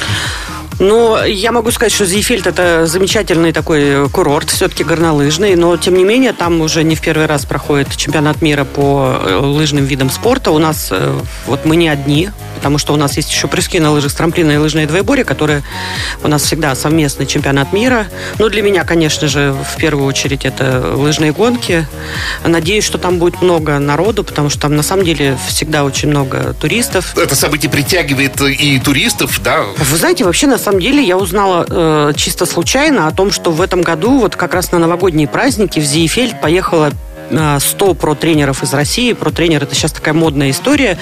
Ну, 0.80 1.22
я 1.22 1.52
могу 1.52 1.70
сказать, 1.72 1.92
что 1.92 2.06
Зейфельд 2.06 2.46
это 2.46 2.86
замечательный 2.86 3.52
такой 3.52 4.08
курорт, 4.08 4.48
все-таки 4.48 4.82
горнолыжный, 4.82 5.54
но 5.54 5.76
тем 5.76 5.94
не 5.94 6.04
менее 6.04 6.32
там 6.32 6.62
уже 6.62 6.84
не 6.84 6.96
в 6.96 7.02
первый 7.02 7.26
раз 7.26 7.44
проходит 7.44 7.94
чемпионат 7.94 8.40
мира 8.40 8.64
по 8.64 9.20
э, 9.22 9.36
лыжным 9.36 9.84
видам 9.84 10.08
спорта. 10.08 10.52
У 10.52 10.58
нас 10.58 10.88
э, 10.90 11.20
вот 11.46 11.66
мы 11.66 11.76
не 11.76 11.90
одни, 11.90 12.30
потому 12.56 12.78
что 12.78 12.94
у 12.94 12.96
нас 12.96 13.16
есть 13.16 13.30
еще 13.30 13.46
прыжки 13.46 13.78
на 13.78 13.90
лыжах 13.90 14.10
с 14.10 14.14
трамплина 14.14 14.52
и 14.52 14.56
лыжные 14.56 14.86
двоеборье, 14.86 15.24
которые 15.24 15.62
у 16.22 16.28
нас 16.28 16.42
всегда 16.42 16.74
совместный 16.74 17.26
чемпионат 17.26 17.74
мира. 17.74 18.06
Ну, 18.38 18.48
для 18.48 18.62
меня, 18.62 18.84
конечно 18.84 19.28
же, 19.28 19.54
в 19.74 19.76
первую 19.76 20.06
очередь 20.06 20.46
это 20.46 20.94
лыжные 20.94 21.32
гонки. 21.32 21.86
Надеюсь, 22.42 22.84
что 22.84 22.96
там 22.96 23.18
будет 23.18 23.42
много 23.42 23.78
народу, 23.78 24.24
потому 24.24 24.48
что 24.48 24.60
там 24.60 24.76
на 24.76 24.82
самом 24.82 25.04
деле 25.04 25.36
всегда 25.46 25.84
очень 25.84 26.08
много 26.08 26.54
туристов. 26.58 27.16
Это 27.18 27.34
событие 27.34 27.70
притягивает 27.70 28.40
и 28.40 28.78
туристов, 28.78 29.40
да? 29.42 29.62
Вы 29.76 29.96
знаете, 29.98 30.24
вообще 30.24 30.46
на 30.46 30.58
самом 30.58 30.69
самом 30.70 30.82
деле 30.82 31.02
я 31.02 31.18
узнала 31.18 31.66
э, 31.68 32.12
чисто 32.14 32.46
случайно 32.46 33.08
о 33.08 33.10
том, 33.10 33.32
что 33.32 33.50
в 33.50 33.60
этом 33.60 33.82
году 33.82 34.20
вот 34.20 34.36
как 34.36 34.54
раз 34.54 34.70
на 34.70 34.78
новогодние 34.78 35.26
праздники 35.26 35.80
в 35.80 35.82
Зиефельд 35.82 36.40
поехала 36.40 36.92
100 37.30 37.94
про-тренеров 37.94 38.62
из 38.62 38.72
России. 38.74 39.12
Про-тренер– 39.12 39.62
это 39.64 39.74
сейчас 39.74 39.92
такая 39.92 40.14
модная 40.14 40.50
история. 40.50 40.98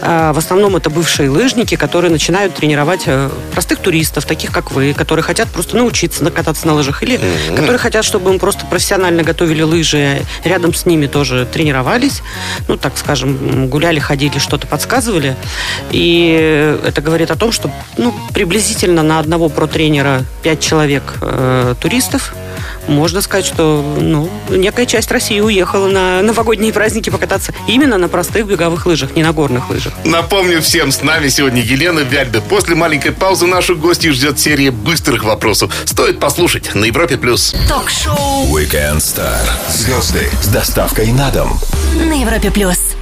А, 0.00 0.32
в 0.32 0.38
основном 0.38 0.76
это 0.76 0.90
бывшие 0.90 1.30
лыжники, 1.30 1.74
которые 1.76 2.10
начинают 2.10 2.54
тренировать 2.54 3.02
э, 3.06 3.30
простых 3.52 3.78
туристов, 3.80 4.24
таких 4.24 4.52
как 4.52 4.72
вы, 4.72 4.94
которые 4.94 5.22
хотят 5.22 5.48
просто 5.48 5.76
научиться 5.76 6.30
кататься 6.30 6.66
на 6.66 6.74
лыжах, 6.74 7.02
или 7.02 7.16
mm-hmm. 7.16 7.56
которые 7.56 7.78
хотят, 7.78 8.04
чтобы 8.04 8.30
им 8.30 8.38
просто 8.38 8.64
профессионально 8.66 9.22
готовили 9.22 9.62
лыжи, 9.62 10.22
рядом 10.44 10.74
с 10.74 10.86
ними 10.86 11.06
тоже 11.06 11.46
тренировались, 11.46 12.22
ну, 12.68 12.76
так 12.76 12.96
скажем, 12.96 13.68
гуляли, 13.68 13.98
ходили, 13.98 14.38
что-то 14.38 14.66
подсказывали. 14.66 15.36
И 15.90 16.78
это 16.84 17.00
говорит 17.00 17.30
о 17.30 17.36
том, 17.36 17.52
что 17.52 17.70
ну, 17.96 18.14
приблизительно 18.32 19.02
на 19.02 19.18
одного 19.18 19.48
про-тренера 19.48 20.24
5 20.42 20.60
человек 20.60 21.02
э, 21.20 21.74
туристов, 21.80 22.34
можно 22.86 23.20
сказать, 23.20 23.46
что 23.46 23.82
ну, 24.00 24.28
некая 24.50 24.86
часть 24.86 25.10
России 25.10 25.40
уехала 25.40 25.88
на 25.88 26.22
новогодние 26.22 26.72
праздники 26.72 27.10
покататься 27.10 27.52
именно 27.66 27.98
на 27.98 28.08
простых 28.08 28.46
беговых 28.46 28.86
лыжах, 28.86 29.14
не 29.16 29.22
на 29.22 29.32
горных 29.32 29.70
лыжах. 29.70 29.92
Напомню 30.04 30.60
всем, 30.62 30.90
с 30.92 31.02
нами 31.02 31.28
сегодня 31.28 31.62
Елена 31.62 32.00
Вяльбе. 32.00 32.40
После 32.40 32.74
маленькой 32.74 33.12
паузы 33.12 33.46
нашу 33.46 33.76
гостью 33.76 34.12
ждет 34.12 34.38
серия 34.38 34.70
быстрых 34.70 35.24
вопросов. 35.24 35.72
Стоит 35.84 36.20
послушать 36.20 36.74
на 36.74 36.84
Европе+. 36.84 37.16
плюс. 37.16 37.54
Ток-шоу 37.68 38.46
Weekend 38.54 38.98
Star. 38.98 39.40
Звезды 39.68 40.30
с 40.42 40.48
доставкой 40.48 41.12
на 41.12 41.30
дом. 41.30 41.58
на 41.96 42.20
Европе 42.20 42.50
плюс. 42.50 42.96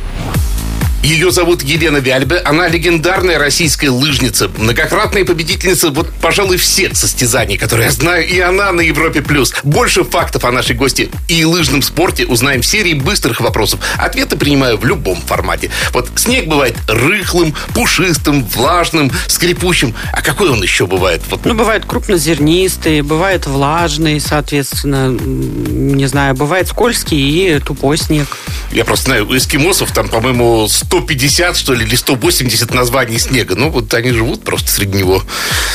Ее 1.02 1.30
зовут 1.30 1.62
Елена 1.62 1.96
Вяльбе. 1.96 2.36
Она 2.44 2.68
легендарная 2.68 3.38
российская 3.38 3.88
лыжница, 3.88 4.50
многократная 4.58 5.24
победительница, 5.24 5.88
вот, 5.88 6.10
пожалуй, 6.20 6.58
всех 6.58 6.94
состязаний, 6.94 7.56
которые 7.56 7.86
я 7.86 7.90
знаю, 7.90 8.28
и 8.28 8.38
она 8.38 8.70
на 8.70 8.82
Европе+. 8.82 9.22
плюс. 9.22 9.54
Больше 9.62 10.04
фактов 10.04 10.44
о 10.44 10.52
нашей 10.52 10.76
гости 10.76 11.10
и 11.26 11.42
лыжном 11.44 11.80
спорте 11.80 12.26
узнаем 12.26 12.60
в 12.60 12.66
серии 12.66 12.92
быстрых 12.92 13.40
вопросов. 13.40 13.80
Ответы 13.96 14.36
принимаю 14.36 14.76
в 14.76 14.84
любом 14.84 15.16
формате. 15.22 15.70
Вот 15.92 16.10
снег 16.16 16.46
бывает 16.46 16.76
рыхлым, 16.86 17.54
пушистым, 17.72 18.44
влажным, 18.44 19.10
скрипучим. 19.26 19.94
А 20.12 20.20
какой 20.20 20.50
он 20.50 20.62
еще 20.62 20.86
бывает? 20.86 21.22
Вот. 21.30 21.46
Ну, 21.46 21.54
бывает 21.54 21.86
крупнозернистый, 21.86 23.00
бывает 23.00 23.46
влажный, 23.46 24.20
соответственно, 24.20 25.08
не 25.08 26.06
знаю, 26.06 26.34
бывает 26.34 26.68
скользкий 26.68 27.56
и 27.56 27.58
тупой 27.58 27.96
снег. 27.96 28.36
Я 28.70 28.84
просто 28.84 29.06
знаю, 29.06 29.28
у 29.28 29.36
эскимосов 29.36 29.92
там, 29.92 30.08
по-моему, 30.08 30.68
150, 30.90 31.56
что 31.56 31.72
ли, 31.72 31.86
или 31.86 31.94
180 31.94 32.74
названий 32.74 33.18
снега. 33.18 33.54
Ну, 33.54 33.70
вот 33.70 33.94
они 33.94 34.10
живут 34.10 34.42
просто 34.42 34.72
среди 34.72 34.98
него. 34.98 35.22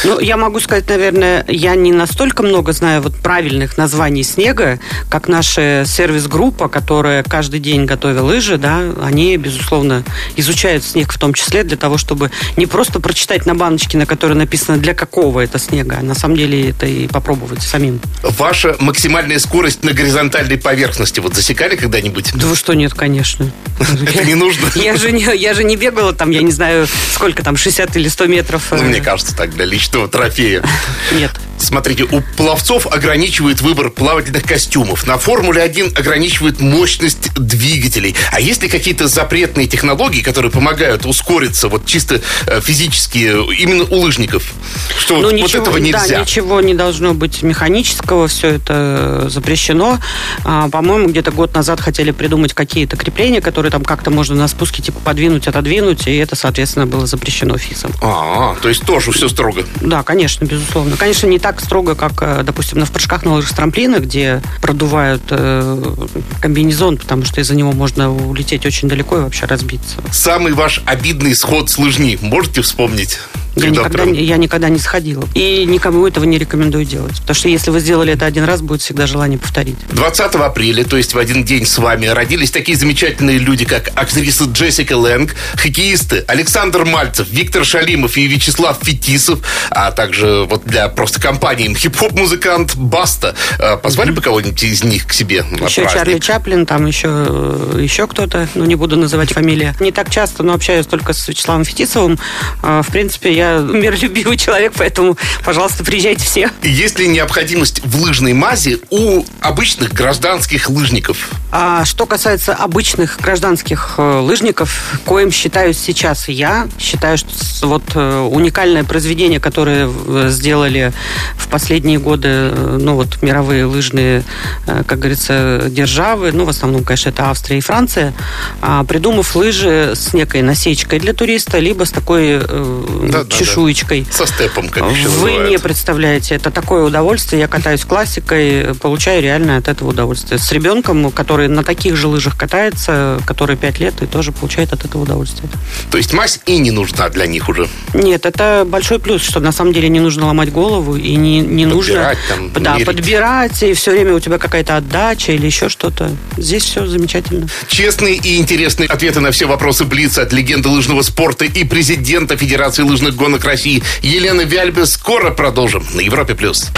Ну, 0.03 0.19
я 0.19 0.35
могу 0.35 0.59
сказать, 0.59 0.89
наверное, 0.89 1.45
я 1.47 1.73
не 1.75 1.93
настолько 1.93 2.43
много 2.43 2.73
знаю 2.73 3.01
вот 3.01 3.15
правильных 3.15 3.77
названий 3.77 4.23
снега, 4.23 4.77
как 5.09 5.29
наша 5.29 5.85
сервис-группа, 5.87 6.67
которая 6.67 7.23
каждый 7.23 7.61
день 7.61 7.85
готовя 7.85 8.23
лыжи, 8.23 8.57
да, 8.57 8.81
они, 9.01 9.37
безусловно, 9.37 10.03
изучают 10.35 10.83
снег 10.83 11.13
в 11.13 11.17
том 11.17 11.33
числе 11.33 11.63
для 11.63 11.77
того, 11.77 11.97
чтобы 11.97 12.29
не 12.57 12.65
просто 12.65 12.99
прочитать 12.99 13.45
на 13.45 13.55
баночке, 13.55 13.97
на 13.97 14.05
которой 14.05 14.33
написано 14.33 14.79
для 14.79 14.93
какого 14.93 15.39
это 15.39 15.59
снега, 15.59 15.99
а 16.01 16.03
на 16.03 16.13
самом 16.13 16.35
деле 16.35 16.71
это 16.71 16.87
и 16.87 17.07
попробовать 17.07 17.61
самим. 17.61 18.01
Ваша 18.21 18.75
максимальная 18.79 19.39
скорость 19.39 19.81
на 19.85 19.93
горизонтальной 19.93 20.57
поверхности 20.57 21.21
вот 21.21 21.35
засекали 21.35 21.77
когда-нибудь? 21.77 22.33
Да 22.35 22.47
вы 22.47 22.55
что, 22.57 22.73
нет, 22.73 22.93
конечно. 22.93 23.49
Это 23.79 24.25
не 24.25 24.35
нужно. 24.35 24.67
Я 24.75 24.95
же 24.95 25.04
не, 25.11 25.23
я 25.35 25.53
же 25.53 25.63
не 25.63 25.75
бегала 25.75 26.13
там, 26.13 26.31
я 26.31 26.41
не 26.41 26.51
знаю, 26.51 26.87
сколько 27.13 27.43
там, 27.43 27.57
60 27.57 27.95
или 27.95 28.07
100 28.07 28.27
метров. 28.27 28.63
Ну, 28.71 28.83
мне 28.83 29.01
кажется, 29.01 29.35
так, 29.35 29.53
для 29.53 29.65
личного 29.65 30.07
трофея. 30.07 30.63
Нет. 31.11 31.31
Смотрите, 31.57 32.03
у 32.03 32.21
пловцов 32.35 32.85
ограничивает 32.87 33.61
выбор 33.61 33.89
плавательных 33.89 34.43
костюмов. 34.43 35.07
На 35.07 35.17
Формуле-1 35.17 35.97
ограничивает 35.97 36.59
мощность 36.59 37.33
двигателей. 37.33 38.15
А 38.31 38.41
есть 38.41 38.61
ли 38.61 38.69
какие-то 38.69 39.07
запретные 39.07 39.67
технологии, 39.67 40.21
которые 40.21 40.51
помогают 40.51 41.05
ускориться 41.05 41.69
вот 41.69 41.85
чисто 41.85 42.21
э, 42.47 42.61
физически 42.61 43.33
именно 43.59 43.85
у 43.85 43.95
лыжников? 44.01 44.53
Что 44.99 45.17
Ну, 45.17 45.23
вот, 45.23 45.33
ничего, 45.33 45.59
вот 45.59 45.67
этого 45.69 45.77
нельзя? 45.77 46.07
Да, 46.07 46.21
ничего 46.21 46.61
не 46.61 46.73
должно 46.73 47.13
быть 47.13 47.41
механического, 47.41 48.27
все 48.27 48.49
это 48.49 49.27
запрещено. 49.29 49.99
А, 50.43 50.69
по-моему, 50.69 51.07
где-то 51.07 51.31
год 51.31 51.53
назад 51.55 51.79
хотели 51.79 52.11
придумать 52.11 52.53
какие-то 52.53 52.97
крепления, 52.97 53.41
которые 53.41 53.71
там 53.71 53.83
как-то 53.83 54.11
можно 54.11 54.35
на 54.35 54.47
спуске 54.47 54.81
типа 54.81 54.94
подвинуть, 55.03 55.47
отодвинуть, 55.47 56.07
и 56.07 56.15
это, 56.17 56.35
соответственно, 56.35 56.85
было 56.85 57.05
запрещено 57.05 57.57
ФИСом. 57.57 57.91
А, 58.01 58.55
то 58.61 58.69
есть 58.69 58.83
тоже 58.83 59.11
все 59.11 59.29
строго. 59.29 59.63
Да, 59.81 60.03
конечно, 60.03 60.45
безусловно. 60.45 60.97
Конечно, 60.97 61.27
не 61.27 61.39
так 61.39 61.61
строго, 61.61 61.95
как, 61.95 62.13
э, 62.21 62.43
допустим, 62.43 62.79
на 62.79 62.85
в 62.85 62.91
прыжках 62.91 63.23
на 63.25 63.33
лыжах 63.33 63.51
с 63.51 63.53
трамплина, 63.53 63.99
где 63.99 64.41
продувают 64.61 65.23
э, 65.29 65.95
комбинезон, 66.41 66.97
потому 66.97 67.25
что 67.25 67.41
из-за 67.41 67.55
него 67.55 67.71
можно 67.71 68.13
улететь 68.13 68.65
очень 68.65 68.87
далеко 68.87 69.17
и 69.17 69.21
вообще 69.21 69.45
разбиться. 69.45 69.97
Самый 70.11 70.53
ваш 70.53 70.81
обидный 70.85 71.35
сход 71.35 71.69
с 71.69 71.77
лыжни 71.77 72.17
можете 72.21 72.61
вспомнить? 72.61 73.19
Я 73.55 73.63
Когда 73.71 74.03
никогда, 74.03 74.03
я 74.19 74.37
никогда 74.37 74.69
не 74.69 74.79
сходила. 74.79 75.27
И 75.33 75.65
никому 75.65 76.05
этого 76.05 76.25
не 76.25 76.37
рекомендую 76.37 76.85
делать. 76.85 77.19
Потому 77.21 77.35
что 77.35 77.49
если 77.49 77.71
вы 77.71 77.79
сделали 77.79 78.13
это 78.13 78.25
один 78.25 78.43
раз, 78.43 78.61
будет 78.61 78.81
всегда 78.81 79.07
желание 79.07 79.39
повторить. 79.39 79.77
20 79.91 80.35
апреля, 80.35 80.83
то 80.83 80.97
есть 80.97 81.13
в 81.13 81.17
один 81.17 81.43
день 81.45 81.65
с 81.65 81.77
вами, 81.77 82.07
родились 82.07 82.51
такие 82.51 82.77
замечательные 82.77 83.37
люди, 83.37 83.65
как 83.65 83.91
актриса 83.95 84.45
Джессика 84.45 84.97
Лэнг, 84.97 85.35
хоккеисты 85.55 86.23
Александр 86.27 86.85
Мальцев, 86.85 87.27
Виктор 87.29 87.63
Шалимов 87.65 88.17
и 88.17 88.27
Вячеслав 88.27 88.77
Фетисов, 88.81 89.39
а 89.69 89.91
также 89.91 90.45
вот 90.49 90.65
для 90.65 90.89
просто 90.89 91.21
компании 91.21 91.73
хип-хоп-музыкант 91.73 92.75
Баста. 92.75 93.35
А, 93.59 93.77
Позвали 93.77 94.11
бы 94.11 94.21
кого-нибудь 94.21 94.61
из 94.63 94.83
них 94.83 95.07
к 95.07 95.13
себе 95.13 95.43
на 95.43 95.65
еще 95.65 95.83
праздник? 95.83 95.91
Чарли 95.91 96.19
Чаплин, 96.19 96.65
там 96.65 96.85
еще, 96.85 97.07
э, 97.09 97.79
еще 97.81 98.07
кто-то, 98.07 98.47
ну 98.55 98.65
не 98.65 98.75
буду 98.75 98.97
называть 98.97 99.31
фамилии. 99.31 99.73
Не 99.79 99.91
так 99.91 100.09
часто, 100.09 100.43
но 100.43 100.53
общаюсь 100.53 100.85
только 100.87 101.13
с 101.13 101.27
Вячеславом 101.27 101.63
Фетисовым. 101.63 102.19
А, 102.61 102.81
В 102.81 102.87
принципе, 102.87 103.33
я 103.33 103.44
миролюбивый 103.61 104.37
человек, 104.37 104.73
поэтому, 104.77 105.17
пожалуйста, 105.43 105.83
приезжайте 105.83 106.23
все. 106.25 106.49
Есть 106.63 106.99
ли 106.99 107.07
необходимость 107.07 107.81
в 107.83 108.01
лыжной 108.01 108.33
мазе 108.33 108.79
у 108.89 109.23
обычных 109.41 109.93
гражданских 109.93 110.69
лыжников? 110.69 111.29
А 111.51 111.85
что 111.85 112.05
касается 112.05 112.53
обычных 112.53 113.17
гражданских 113.21 113.95
э, 113.97 114.19
лыжников, 114.19 114.99
коим 115.05 115.31
считаюсь 115.31 115.77
сейчас 115.77 116.27
я, 116.27 116.67
считаю, 116.79 117.17
что 117.17 117.67
вот 117.67 117.83
э, 117.93 118.19
уникальное 118.19 118.83
произведение, 118.83 119.39
которое 119.39 119.87
э, 119.89 120.27
сделали 120.29 120.91
в 121.37 121.47
последние 121.47 121.99
годы, 121.99 122.51
ну 122.51 122.95
вот 122.95 123.21
мировые 123.21 123.65
лыжные, 123.65 124.23
как 124.65 124.99
говорится, 124.99 125.63
державы, 125.69 126.31
ну 126.31 126.45
в 126.45 126.49
основном, 126.49 126.83
конечно, 126.83 127.09
это 127.09 127.29
Австрия 127.29 127.57
и 127.57 127.61
Франция, 127.61 128.13
а, 128.61 128.83
придумав 128.83 129.35
лыжи 129.35 129.93
с 129.95 130.13
некой 130.13 130.41
насечкой 130.41 130.99
для 130.99 131.13
туриста, 131.13 131.59
либо 131.59 131.85
с 131.85 131.91
такой 131.91 132.39
Да-да. 132.39 133.34
Чешуечкой. 133.37 134.05
Со 134.11 134.25
степом, 134.25 134.69
как 134.69 134.89
еще 134.91 135.07
Вы 135.09 135.29
называют. 135.31 135.49
не 135.49 135.57
представляете, 135.59 136.35
это 136.35 136.51
такое 136.51 136.83
удовольствие. 136.83 137.39
Я 137.41 137.47
катаюсь 137.47 137.83
классикой, 137.85 138.73
получаю 138.75 139.21
реально 139.21 139.57
от 139.57 139.67
этого 139.67 139.89
удовольствие. 139.89 140.39
С 140.39 140.51
ребенком, 140.51 141.11
который 141.11 141.47
на 141.47 141.63
таких 141.63 141.95
же 141.95 142.07
лыжах 142.07 142.37
катается, 142.37 143.19
который 143.25 143.57
5 143.57 143.79
лет, 143.79 144.01
и 144.01 144.05
тоже 144.05 144.31
получает 144.31 144.73
от 144.73 144.85
этого 144.85 145.03
удовольствие. 145.03 145.49
То 145.91 145.97
есть 145.97 146.13
мазь 146.13 146.39
и 146.45 146.57
не 146.57 146.71
нужна 146.71 147.09
для 147.09 147.27
них 147.27 147.49
уже. 147.49 147.67
Нет, 147.93 148.25
это 148.25 148.65
большой 148.67 148.99
плюс, 148.99 149.21
что 149.21 149.39
на 149.39 149.51
самом 149.51 149.73
деле 149.73 149.89
не 149.89 149.99
нужно 149.99 150.27
ломать 150.27 150.51
голову 150.51 150.95
и 150.95 151.15
не, 151.15 151.39
не 151.39 151.65
нужно 151.65 151.95
Подбирать 151.95 152.17
там, 152.29 152.63
да, 152.63 152.73
мерить. 152.73 152.85
подбирать, 152.85 153.63
и 153.63 153.73
все 153.73 153.91
время 153.91 154.13
у 154.13 154.19
тебя 154.19 154.37
какая-то 154.37 154.77
отдача 154.77 155.31
или 155.33 155.45
еще 155.45 155.69
что-то. 155.69 156.11
Здесь 156.37 156.63
все 156.63 156.85
замечательно. 156.85 157.47
Честные 157.67 158.15
и 158.15 158.37
интересные 158.37 158.87
ответы 158.87 159.19
на 159.19 159.31
все 159.31 159.45
вопросы 159.45 159.85
Блица 159.85 160.21
от 160.23 160.33
легенды 160.33 160.69
лыжного 160.69 161.01
спорта 161.01 161.45
и 161.45 161.63
президента 161.63 162.37
Федерации 162.37 162.83
лыжных 162.83 163.15
гонок 163.15 163.24
России 163.45 163.83
Елены 164.01 164.43
Вяльбе 164.43 164.85
скоро 164.85 165.31
продолжим 165.31 165.85
на 165.93 166.01
Европе+. 166.01 166.35
плюс. 166.35 166.69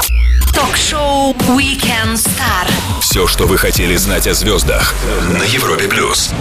Ток-шоу 0.58 1.34
Weekend 1.56 2.16
Star. 2.16 2.68
Все, 3.00 3.28
что 3.28 3.46
вы 3.46 3.60
хотели 3.60 3.96
знать 3.96 4.26
о 4.26 4.34
звездах 4.34 4.96
на 5.30 5.44
Европе 5.44 5.88
плюс. 5.88 6.32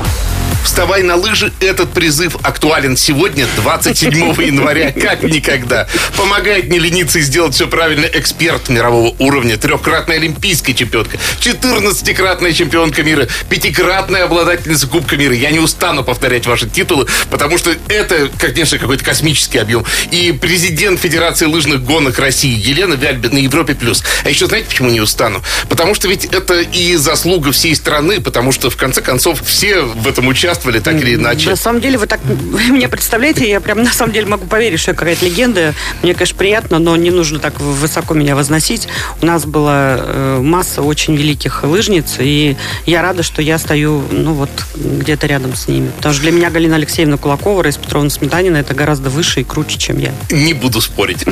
Вставай 0.67 1.05
на 1.05 1.15
лыжи. 1.15 1.53
Этот 1.61 1.93
призыв 1.93 2.37
актуален 2.43 2.97
сегодня, 2.97 3.47
27 3.57 4.13
января, 4.43 4.91
как 4.91 5.23
никогда. 5.23 5.87
Помогает 6.17 6.69
не 6.69 6.81
лениться 6.81 7.21
и 7.21 7.23
сделать 7.23 7.55
все 7.55 7.69
правильно 7.69 8.05
эксперт 8.07 8.69
мирового 8.69 9.15
уровня, 9.21 9.57
трехкратная 9.57 10.17
олимпийская 10.17 10.75
чемпионка, 10.75 11.19
14-кратная 11.41 12.53
чемпионка 12.53 13.05
мира, 13.05 13.29
пятикратная 13.49 14.25
обладательница 14.25 14.89
Кубка 14.89 15.17
мира. 15.17 15.35
Я 15.35 15.51
не 15.51 15.61
устану 15.61 16.03
повторять 16.03 16.47
ваши 16.47 16.69
титулы, 16.69 17.07
потому 17.31 17.59
что 17.59 17.73
это, 17.89 18.29
конечно, 18.37 18.79
какой-то 18.79 19.05
космический 19.05 19.59
объем. 19.59 19.85
И 20.11 20.33
президент 20.33 20.99
Федерации 20.99 21.47
лыжных 21.47 21.85
гонок 21.85 22.19
России 22.19 22.53
Елена 22.53 22.95
Вяльбин 22.95 23.35
на 23.35 23.39
Европе+. 23.39 23.77
плюс. 23.77 24.03
А 24.25 24.29
еще 24.29 24.47
знаете, 24.47 24.69
почему 24.69 24.91
не 24.91 25.01
устану? 25.01 25.43
Потому 25.69 25.95
что 25.95 26.09
ведь 26.09 26.25
это 26.27 26.61
и 26.61 26.97
заслуга 26.97 27.53
всей 27.53 27.75
страны, 27.75 28.21
потому 28.21 28.53
что, 28.53 28.71
в 28.71 28.77
конце 28.77 29.03
концов, 29.03 29.43
все 29.45 29.83
в 29.83 30.07
этом 30.07 30.29
участвовали, 30.29 30.81
так 30.81 30.95
или 30.95 31.15
иначе. 31.15 31.51
На 31.51 31.57
самом 31.57 31.81
деле, 31.81 31.99
вы 31.99 32.07
так 32.07 32.21
вы 32.25 32.65
меня 32.71 32.89
представляете, 32.89 33.49
я 33.49 33.61
прям 33.61 33.83
на 33.83 33.93
самом 33.93 34.13
деле 34.13 34.27
могу 34.27 34.47
поверить, 34.47 34.81
что 34.81 34.93
я 34.93 34.97
какая-то 34.97 35.25
легенда. 35.25 35.75
Мне, 36.03 36.15
конечно, 36.15 36.37
приятно, 36.37 36.79
но 36.79 36.97
не 36.97 37.11
нужно 37.11 37.39
так 37.39 37.61
высоко 37.61 38.15
меня 38.15 38.35
возносить. 38.35 38.89
У 39.23 39.27
нас 39.27 39.45
была 39.45 39.97
э, 39.99 40.41
масса 40.43 40.83
очень 40.83 41.17
великих 41.17 41.65
лыжниц, 41.65 42.17
и 42.19 42.57
я 42.85 43.03
рада, 43.03 43.23
что 43.23 43.43
я 43.43 43.59
стою, 43.59 44.05
ну 44.11 44.35
вот, 44.35 44.51
где-то 44.75 45.27
рядом 45.27 45.55
с 45.55 45.69
ними. 45.69 45.91
Потому 45.97 46.15
что 46.15 46.23
для 46.23 46.33
меня 46.33 46.51
Галина 46.51 46.77
Алексеевна 46.77 47.17
Кулакова, 47.17 47.63
Раиса 47.63 47.81
Петровна 47.81 48.11
Сметанина 48.11 48.59
это 48.59 48.75
гораздо 48.75 49.11
выше 49.11 49.41
и 49.41 49.45
круче, 49.45 49.79
чем 49.79 49.99
я. 49.99 50.13
Не 50.31 50.53
буду 50.55 50.81
спорить. 50.81 51.25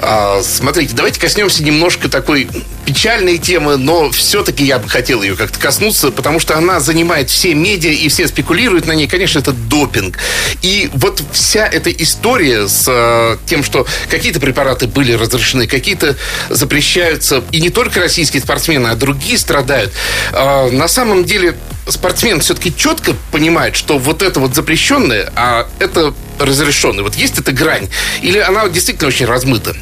А, 0.00 0.42
смотрите, 0.42 0.94
давайте 0.94 1.20
коснемся 1.20 1.62
немножко 1.62 2.01
такой 2.08 2.48
печальной 2.84 3.38
темы, 3.38 3.76
но 3.76 4.10
все-таки 4.10 4.64
я 4.64 4.78
бы 4.78 4.88
хотел 4.88 5.22
ее 5.22 5.36
как-то 5.36 5.58
коснуться, 5.58 6.10
потому 6.10 6.40
что 6.40 6.56
она 6.56 6.80
занимает 6.80 7.30
все 7.30 7.54
медиа 7.54 7.90
и 7.90 8.08
все 8.08 8.26
спекулируют 8.28 8.86
на 8.86 8.92
ней. 8.92 9.06
Конечно, 9.06 9.38
это 9.38 9.52
допинг. 9.52 10.18
И 10.62 10.90
вот 10.94 11.22
вся 11.32 11.66
эта 11.66 11.90
история 11.90 12.68
с 12.68 12.86
э, 12.88 13.36
тем, 13.46 13.62
что 13.62 13.86
какие-то 14.10 14.40
препараты 14.40 14.86
были 14.86 15.12
разрешены, 15.12 15.66
какие-то 15.66 16.16
запрещаются, 16.50 17.42
и 17.52 17.60
не 17.60 17.70
только 17.70 18.00
российские 18.00 18.42
спортсмены, 18.42 18.88
а 18.88 18.96
другие 18.96 19.38
страдают. 19.38 19.92
Э, 20.32 20.70
на 20.70 20.88
самом 20.88 21.24
деле 21.24 21.56
спортсмен 21.88 22.40
все-таки 22.40 22.74
четко 22.74 23.14
понимает, 23.30 23.76
что 23.76 23.98
вот 23.98 24.22
это 24.22 24.40
вот 24.40 24.54
запрещенное, 24.54 25.32
а 25.36 25.68
это 25.78 26.14
разрешенное. 26.38 27.02
Вот 27.02 27.14
есть 27.14 27.38
эта 27.38 27.52
грань? 27.52 27.88
Или 28.22 28.38
она 28.38 28.68
действительно 28.68 29.08
очень 29.08 29.26
размыта? 29.26 29.76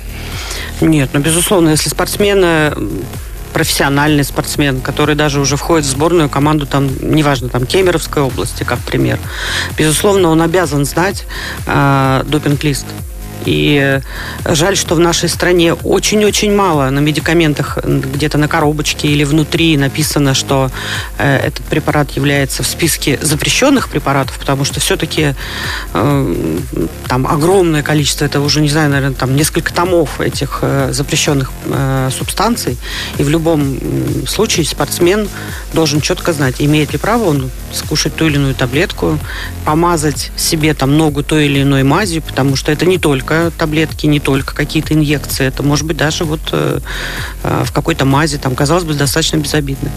Нет, 0.81 1.11
ну, 1.13 1.21
безусловно, 1.21 1.71
если 1.71 1.89
спортсмен 1.89 2.95
профессиональный 3.53 4.25
спортсмен, 4.25 4.81
который 4.81 5.15
даже 5.15 5.41
уже 5.41 5.57
входит 5.57 5.87
в 5.87 5.91
сборную 5.91 6.29
команду, 6.29 6.67
там, 6.67 6.89
неважно, 7.01 7.49
там, 7.49 7.67
Кемеровской 7.67 8.23
области, 8.23 8.63
как 8.63 8.79
пример, 8.79 9.19
безусловно, 9.77 10.29
он 10.29 10.41
обязан 10.41 10.85
знать 10.85 11.25
э, 11.67 12.23
допинг-лист. 12.27 12.87
И 13.47 14.01
жаль, 14.45 14.77
что 14.77 14.95
в 14.95 15.01
нашей 15.01 15.29
стране 15.29 15.75
очень-очень 15.75 16.55
мало 16.55 16.91
на 16.91 17.01
медикаментах, 17.01 17.79
где-то 17.85 18.39
на 18.39 18.49
коробочке 18.49 19.09
или 19.09 19.25
внутри 19.25 19.77
написано, 19.77 20.35
что 20.35 20.71
э, 21.19 21.37
этот 21.37 21.65
препарат 21.67 22.11
является 22.13 22.63
в 22.63 22.67
списке 22.67 23.19
запрещенных 23.23 23.89
препаратов, 23.89 24.39
потому 24.39 24.65
что 24.65 24.81
все-таки 24.81 25.35
э, 25.95 26.59
там 27.09 27.27
огромное 27.27 27.83
количество, 27.83 28.25
это 28.25 28.41
уже, 28.41 28.61
не 28.61 28.69
знаю, 28.69 28.91
наверное, 28.91 29.17
там 29.17 29.35
несколько 29.35 29.73
томов 29.73 30.21
этих 30.21 30.59
э, 30.63 30.91
запрещенных 30.93 31.51
э, 31.67 32.11
субстанций. 32.17 32.77
И 33.19 33.23
в 33.23 33.29
любом 33.29 33.79
случае 34.27 34.67
спортсмен 34.67 35.29
должен 35.73 36.01
четко 36.01 36.33
знать, 36.33 36.57
имеет 36.59 36.93
ли 36.93 36.99
право 36.99 37.25
он 37.25 37.51
скушать 37.73 38.15
ту 38.17 38.27
или 38.27 38.37
иную 38.37 38.55
таблетку, 38.55 39.19
помазать 39.65 40.31
себе 40.37 40.75
там 40.75 40.97
ногу 40.97 41.23
той 41.23 41.47
или 41.47 41.63
иной 41.63 41.83
мазью, 41.83 42.23
потому 42.23 42.57
что 42.57 42.73
это 42.73 42.87
не 42.87 42.99
только 42.99 43.30
таблетки, 43.57 44.07
не 44.07 44.21
только 44.21 44.55
какие-то 44.55 44.95
инъекции, 44.95 45.47
это 45.47 45.63
может 45.63 45.87
быть 45.87 45.97
даже 45.97 46.25
вот 46.25 46.41
э, 46.53 46.81
э, 47.43 47.63
в 47.65 47.73
какой-то 47.73 48.05
мази, 48.05 48.39
там, 48.39 48.55
казалось 48.55 48.85
бы, 48.85 48.95
достаточно 48.95 49.37
безобидно. 49.37 49.91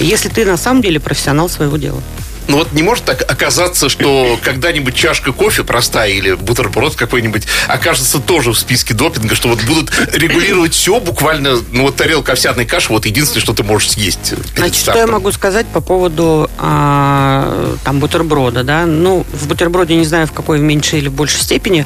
Если 0.00 0.28
ты 0.28 0.44
на 0.44 0.56
самом 0.56 0.82
деле 0.82 1.00
профессионал 1.00 1.48
своего 1.48 1.76
дела. 1.76 2.02
Ну 2.48 2.56
вот 2.56 2.72
не 2.72 2.82
может 2.82 3.04
так 3.04 3.30
оказаться, 3.30 3.90
что 3.90 4.38
когда-нибудь 4.42 4.94
чашка 4.94 5.32
кофе 5.32 5.64
простая 5.64 6.10
или 6.10 6.32
бутерброд 6.32 6.96
какой-нибудь 6.96 7.46
окажется 7.68 8.20
тоже 8.20 8.52
в 8.52 8.58
списке 8.58 8.94
допинга, 8.94 9.34
что 9.34 9.48
вот 9.48 9.62
будут 9.64 9.92
регулировать 10.14 10.72
все 10.72 10.98
буквально, 10.98 11.58
ну 11.72 11.82
вот 11.82 11.96
тарелка 11.96 12.32
овсяной 12.32 12.64
каши, 12.64 12.88
вот 12.90 13.04
единственное, 13.04 13.42
что 13.42 13.52
ты 13.52 13.62
можешь 13.62 13.90
съесть. 13.90 14.34
Значит, 14.56 14.76
что 14.76 14.90
я 14.92 14.94
стартом. 14.94 15.10
могу 15.10 15.30
сказать 15.32 15.66
по 15.66 15.82
поводу 15.82 16.50
а, 16.58 17.76
там 17.84 18.00
бутерброда, 18.00 18.64
да? 18.64 18.86
Ну, 18.86 19.26
в 19.30 19.46
бутерброде 19.46 19.94
не 19.94 20.06
знаю 20.06 20.26
в 20.26 20.32
какой 20.32 20.58
в 20.58 20.62
меньшей 20.62 21.00
или 21.00 21.08
в 21.08 21.12
большей 21.12 21.40
степени, 21.40 21.84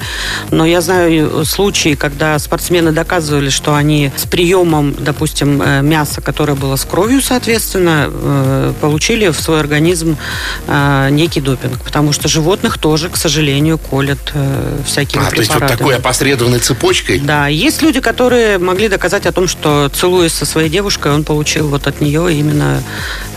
но 0.53 0.65
я 0.65 0.81
знаю 0.81 1.45
случаи, 1.45 1.95
когда 1.95 2.39
спортсмены 2.39 2.93
доказывали, 2.93 3.51
что 3.51 3.75
они 3.75 4.13
с 4.17 4.27
приемом, 4.27 4.95
допустим, 4.97 5.61
э, 5.61 5.83
мяса, 5.83 6.21
которое 6.21 6.55
было 6.55 6.77
с 6.77 6.85
кровью, 6.85 7.21
соответственно, 7.21 8.09
э, 8.09 8.73
получили 8.81 9.29
в 9.29 9.41
свой 9.41 9.59
организм 9.59 10.17
э, 10.67 11.09
некий 11.11 11.41
допинг, 11.41 11.81
потому 11.83 12.13
что 12.13 12.29
животных 12.29 12.79
тоже, 12.79 13.09
к 13.09 13.17
сожалению, 13.17 13.79
колят 13.79 14.19
э, 14.35 14.79
всякими 14.87 15.23
А, 15.27 15.31
то 15.31 15.37
есть 15.37 15.51
вот 15.51 15.59
препаратами. 15.59 15.79
такой 15.79 15.97
опосредованной 15.97 16.59
цепочкой. 16.59 17.19
Да, 17.21 17.47
есть 17.49 17.83
люди, 17.83 18.01
которые 18.01 18.59
могли 18.59 18.89
доказать 18.89 19.27
о 19.27 19.33
том, 19.33 19.49
что 19.49 19.91
целуясь 19.95 20.33
со 20.33 20.47
своей 20.47 20.69
девушкой, 20.69 21.13
он 21.13 21.25
получил 21.25 21.69
вот 21.69 21.87
от 21.87 22.01
нее 22.01 22.33
именно 22.35 22.83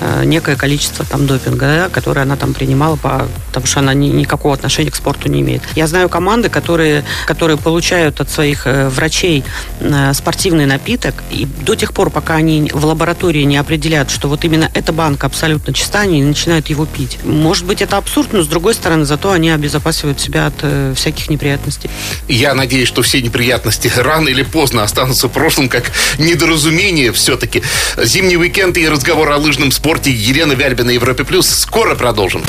э, 0.01 0.23
некое 0.25 0.55
количество 0.55 1.05
там 1.05 1.27
допинга, 1.27 1.65
да, 1.65 1.89
которое 1.89 2.21
она 2.21 2.35
там 2.35 2.53
принимала, 2.53 2.95
по, 2.95 3.27
потому 3.47 3.65
что 3.67 3.79
она 3.79 3.93
ни- 3.93 4.07
никакого 4.09 4.53
отношения 4.53 4.91
к 4.91 4.95
спорту 4.95 5.29
не 5.29 5.41
имеет. 5.41 5.61
Я 5.75 5.87
знаю 5.87 6.09
команды, 6.09 6.49
которые, 6.49 7.03
которые 7.27 7.57
получают 7.57 8.21
от 8.21 8.29
своих 8.29 8.65
э, 8.67 8.89
врачей 8.89 9.43
э, 9.79 10.13
спортивный 10.13 10.65
напиток, 10.65 11.15
и 11.31 11.45
до 11.65 11.75
тех 11.75 11.93
пор, 11.93 12.09
пока 12.09 12.35
они 12.35 12.69
в 12.73 12.85
лаборатории 12.85 13.43
не 13.43 13.57
определят, 13.57 14.09
что 14.11 14.27
вот 14.27 14.43
именно 14.45 14.69
эта 14.73 14.91
банка 14.93 15.27
абсолютно 15.27 15.73
чиста, 15.73 16.01
они 16.01 16.23
начинают 16.23 16.67
его 16.69 16.85
пить. 16.85 17.04
Может 17.23 17.65
быть, 17.65 17.81
это 17.81 17.97
абсурд, 17.97 18.33
но 18.33 18.41
с 18.41 18.47
другой 18.47 18.73
стороны, 18.73 19.05
зато 19.05 19.31
они 19.31 19.49
обезопасивают 19.49 20.19
себя 20.19 20.47
от 20.47 20.55
э, 20.61 20.93
всяких 20.95 21.29
неприятностей. 21.29 21.89
Я 22.27 22.53
надеюсь, 22.53 22.87
что 22.87 23.01
все 23.01 23.21
неприятности 23.21 23.91
рано 23.95 24.29
или 24.29 24.43
поздно 24.43 24.83
останутся 24.83 25.27
в 25.27 25.31
прошлом, 25.31 25.69
как 25.69 25.91
недоразумение 26.17 27.11
все-таки. 27.11 27.63
Зимний 28.01 28.37
уикенд 28.37 28.77
и 28.77 28.87
разговор 28.87 29.31
о 29.31 29.37
лыжном 29.37 29.71
спорте 29.71 30.11
Елена 30.11 30.53
Вяльбина 30.53 30.91
Европе 30.91 31.23
Плюс. 31.23 31.47
Скоро 31.47 31.95
продолжим. 31.95 32.43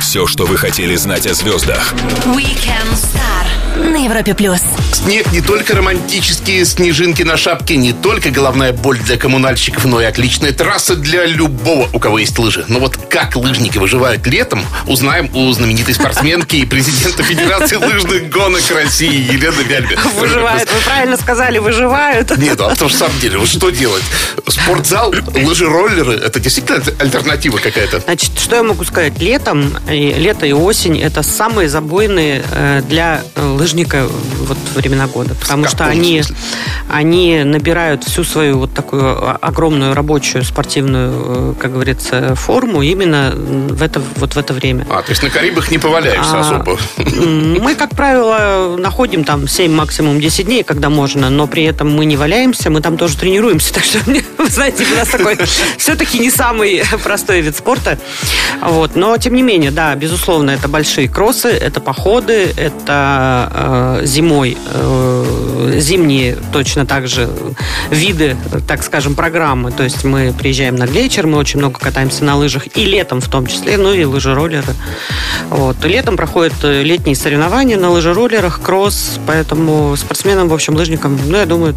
Все, 0.00 0.26
что 0.26 0.46
вы 0.46 0.56
хотели 0.56 0.94
знать 0.96 1.26
о 1.26 1.34
звездах. 1.34 1.94
Weekend 2.26 2.92
Star. 2.92 3.65
На 3.76 4.04
Европе 4.04 4.34
плюс. 4.34 4.60
Снег 4.92 5.30
не 5.32 5.40
только 5.40 5.74
романтические 5.74 6.64
снежинки 6.64 7.22
на 7.22 7.36
шапке, 7.36 7.76
не 7.76 7.92
только 7.92 8.30
головная 8.30 8.72
боль 8.72 8.98
для 8.98 9.16
коммунальщиков, 9.18 9.84
но 9.84 10.00
и 10.00 10.04
отличная 10.04 10.52
трасса 10.52 10.96
для 10.96 11.26
любого, 11.26 11.88
у 11.92 11.98
кого 11.98 12.18
есть 12.18 12.38
лыжи. 12.38 12.64
Но 12.68 12.78
вот 12.80 12.96
как 12.96 13.36
лыжники 13.36 13.78
выживают 13.78 14.26
летом, 14.26 14.64
узнаем 14.86 15.30
у 15.34 15.52
знаменитой 15.52 15.94
спортсменки 15.94 16.56
и 16.56 16.64
президента 16.64 17.22
Федерации 17.22 17.76
лыжных 17.76 18.30
гонок 18.30 18.62
России 18.72 19.32
Елены 19.32 19.62
Вяльбин. 19.62 19.98
Выживают. 20.18 20.70
Вы 20.72 20.80
правильно 20.80 21.16
сказали, 21.16 21.58
выживают. 21.58 22.36
Нет, 22.38 22.60
а 22.60 22.74
в 22.74 22.92
самом 22.92 23.18
деле, 23.20 23.38
вот 23.38 23.48
что 23.48 23.70
делать? 23.70 24.02
Спортзал, 24.48 25.14
лыжи-роллеры, 25.34 26.14
это 26.14 26.40
действительно 26.40 26.82
альтернатива 26.98 27.58
какая-то? 27.58 28.00
Значит, 28.00 28.38
что 28.38 28.56
я 28.56 28.62
могу 28.62 28.84
сказать? 28.84 29.20
Летом, 29.20 29.76
и 29.90 30.14
лето 30.14 30.46
и 30.46 30.52
осень– 30.52 31.00
это 31.02 31.22
самые 31.22 31.68
забойные 31.68 32.42
э, 32.50 32.82
для 32.88 33.22
э, 33.34 33.56
лыжника 33.66 34.06
вот 34.46 34.56
времена 34.76 35.08
года. 35.08 35.34
Потому 35.34 35.64
В 35.64 35.68
что 35.70 35.86
они, 35.86 36.22
смысле? 36.22 36.36
они 36.88 37.42
набирают 37.44 38.04
всю 38.04 38.22
свою 38.22 38.58
вот 38.58 38.72
такую 38.72 39.02
о- 39.04 39.38
огромную 39.40 39.92
рабочую 39.92 40.44
спортивную, 40.44 41.10
э, 41.12 41.54
как 41.60 41.72
говорится, 41.72 42.36
форму 42.36 42.82
именно 42.82 43.32
в 43.34 43.82
это, 43.82 44.00
вот 44.16 44.34
в 44.36 44.38
это 44.38 44.54
время. 44.54 44.86
А, 44.88 45.02
то 45.02 45.10
есть 45.10 45.22
на 45.24 45.30
Карибах 45.30 45.70
не 45.72 45.78
поваляешься 45.78 46.30
А, 46.32 46.40
особо. 46.40 46.78
Мы, 47.26 47.74
как 47.74 47.90
правило, 47.96 48.76
находим 48.78 49.24
там 49.24 49.48
7, 49.48 49.72
максимум 49.72 50.20
10 50.20 50.46
дней, 50.46 50.62
когда 50.62 50.88
можно, 50.90 51.28
но 51.28 51.48
при 51.48 51.64
этом 51.64 51.92
мы 51.92 52.04
не 52.04 52.16
валяемся, 52.16 52.70
мы 52.70 52.80
там 52.80 52.96
тоже 52.96 53.16
тренируемся. 53.16 53.66
Так 53.76 53.84
что, 53.84 53.98
вы 54.38 54.48
знаете, 54.48 54.86
у 54.92 54.96
нас 54.96 55.08
такой 55.08 55.36
все-таки 55.76 56.18
не 56.20 56.30
самый 56.30 56.82
простой 57.02 57.40
вид 57.40 57.56
спорта. 57.56 57.98
Вот. 58.62 58.94
Но, 58.96 59.16
тем 59.18 59.34
не 59.34 59.42
менее, 59.42 59.70
да, 59.72 59.94
безусловно, 59.96 60.50
это 60.52 60.68
большие 60.68 61.08
кроссы, 61.08 61.48
это 61.48 61.80
походы, 61.80 62.52
это 62.56 63.50
зимой, 64.04 64.56
э, 64.72 65.76
зимние 65.78 66.36
точно 66.52 66.86
так 66.86 67.08
же 67.08 67.28
виды, 67.90 68.36
так 68.66 68.82
скажем, 68.82 69.14
программы. 69.14 69.70
То 69.72 69.84
есть 69.84 70.04
мы 70.04 70.34
приезжаем 70.36 70.76
на 70.76 70.86
глечер, 70.86 71.26
мы 71.26 71.38
очень 71.38 71.58
много 71.58 71.78
катаемся 71.78 72.24
на 72.24 72.36
лыжах, 72.36 72.64
и 72.76 72.84
летом 72.84 73.20
в 73.20 73.28
том 73.28 73.46
числе, 73.46 73.76
ну 73.76 73.92
и 73.92 74.04
лыжероллеры. 74.04 74.74
Вот. 75.50 75.84
И 75.84 75.88
летом 75.88 76.16
проходят 76.16 76.54
э, 76.62 76.82
летние 76.82 77.16
соревнования 77.16 77.76
на 77.76 77.90
лыжероллерах, 77.90 78.60
кросс, 78.60 79.18
поэтому 79.26 79.96
спортсменам, 79.96 80.48
в 80.48 80.54
общем, 80.54 80.74
лыжникам, 80.74 81.18
ну, 81.26 81.36
я 81.36 81.46
думаю, 81.46 81.74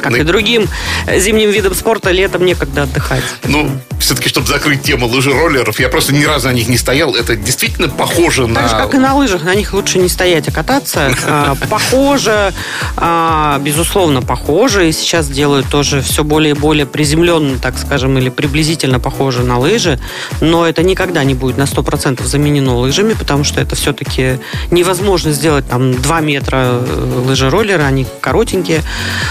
как 0.00 0.12
Ну, 0.12 0.18
и 0.18 0.22
другим 0.22 0.68
э, 1.06 1.18
зимним 1.18 1.50
видам 1.50 1.74
спорта, 1.74 2.10
летом 2.10 2.44
некогда 2.44 2.84
отдыхать. 2.84 3.24
Ну, 3.44 3.70
все-таки, 3.98 4.28
чтобы 4.28 4.46
закрыть 4.46 4.82
тему 4.82 5.06
лыжероллеров, 5.06 5.78
я 5.78 5.88
просто 5.88 6.12
ни 6.12 6.24
разу 6.24 6.48
на 6.48 6.52
них 6.52 6.68
не 6.68 6.76
стоял. 6.76 7.14
Это 7.14 7.36
действительно 7.36 7.88
похоже 7.88 8.48
Так 8.48 8.68
же, 8.68 8.74
на... 8.74 8.82
как 8.82 8.94
и 8.94 8.98
на 8.98 9.14
лыжах, 9.14 9.44
на 9.44 9.54
них 9.54 9.72
лучше 9.72 9.98
не 9.98 10.08
стоять, 10.08 10.48
а 10.48 10.52
кататься. 10.52 11.01
А, 11.26 11.54
Похоже, 11.68 12.52
а, 12.96 13.58
безусловно, 13.58 14.22
похоже. 14.22 14.88
И 14.88 14.92
сейчас 14.92 15.28
делают 15.28 15.68
тоже 15.68 16.00
все 16.02 16.24
более 16.24 16.54
и 16.54 16.58
более 16.58 16.86
приземленно, 16.86 17.58
так 17.58 17.78
скажем, 17.78 18.16
или 18.18 18.28
приблизительно 18.28 19.00
похоже 19.00 19.42
на 19.42 19.58
лыжи. 19.58 19.98
Но 20.40 20.66
это 20.66 20.82
никогда 20.82 21.24
не 21.24 21.34
будет 21.34 21.56
на 21.56 21.64
100% 21.64 22.24
заменено 22.24 22.76
лыжами, 22.76 23.14
потому 23.14 23.44
что 23.44 23.60
это 23.60 23.76
все-таки 23.76 24.38
невозможно 24.70 25.32
сделать 25.32 25.68
там 25.68 25.94
2 25.94 26.20
метра 26.20 26.56
э, 26.56 27.22
лыжероллера, 27.26 27.84
они 27.84 28.06
коротенькие. 28.20 28.82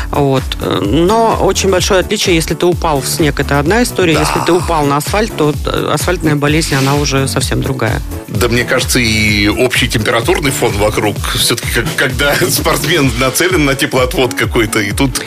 Вот. 0.10 0.44
Но 0.82 1.38
очень 1.42 1.70
большое 1.70 2.00
отличие, 2.00 2.36
если 2.36 2.54
ты 2.54 2.66
упал 2.66 3.02
в 3.02 3.08
снег, 3.08 3.40
это 3.40 3.60
одна 3.60 3.84
история. 3.84 4.14
Если 4.14 4.40
ты 4.46 4.52
упал 4.52 4.86
на 4.86 4.98
асфальт, 4.98 5.36
то 5.36 5.54
асфальтная 5.92 6.36
болезнь, 6.36 6.76
она 6.76 6.96
уже 6.96 7.28
совсем 7.28 7.62
другая. 7.62 8.02
Да, 8.28 8.48
мне 8.48 8.64
кажется, 8.64 9.00
и 9.00 9.48
общий 9.48 9.88
температурный 9.88 10.52
фон 10.52 10.72
вокруг. 10.74 11.16
Все-таки, 11.36 11.61
когда 11.96 12.36
спортсмен 12.50 13.12
нацелен 13.20 13.66
на 13.66 13.76
теплоотвод 13.76 14.34
какой-то, 14.34 14.80
и 14.80 14.92
тут 14.92 15.22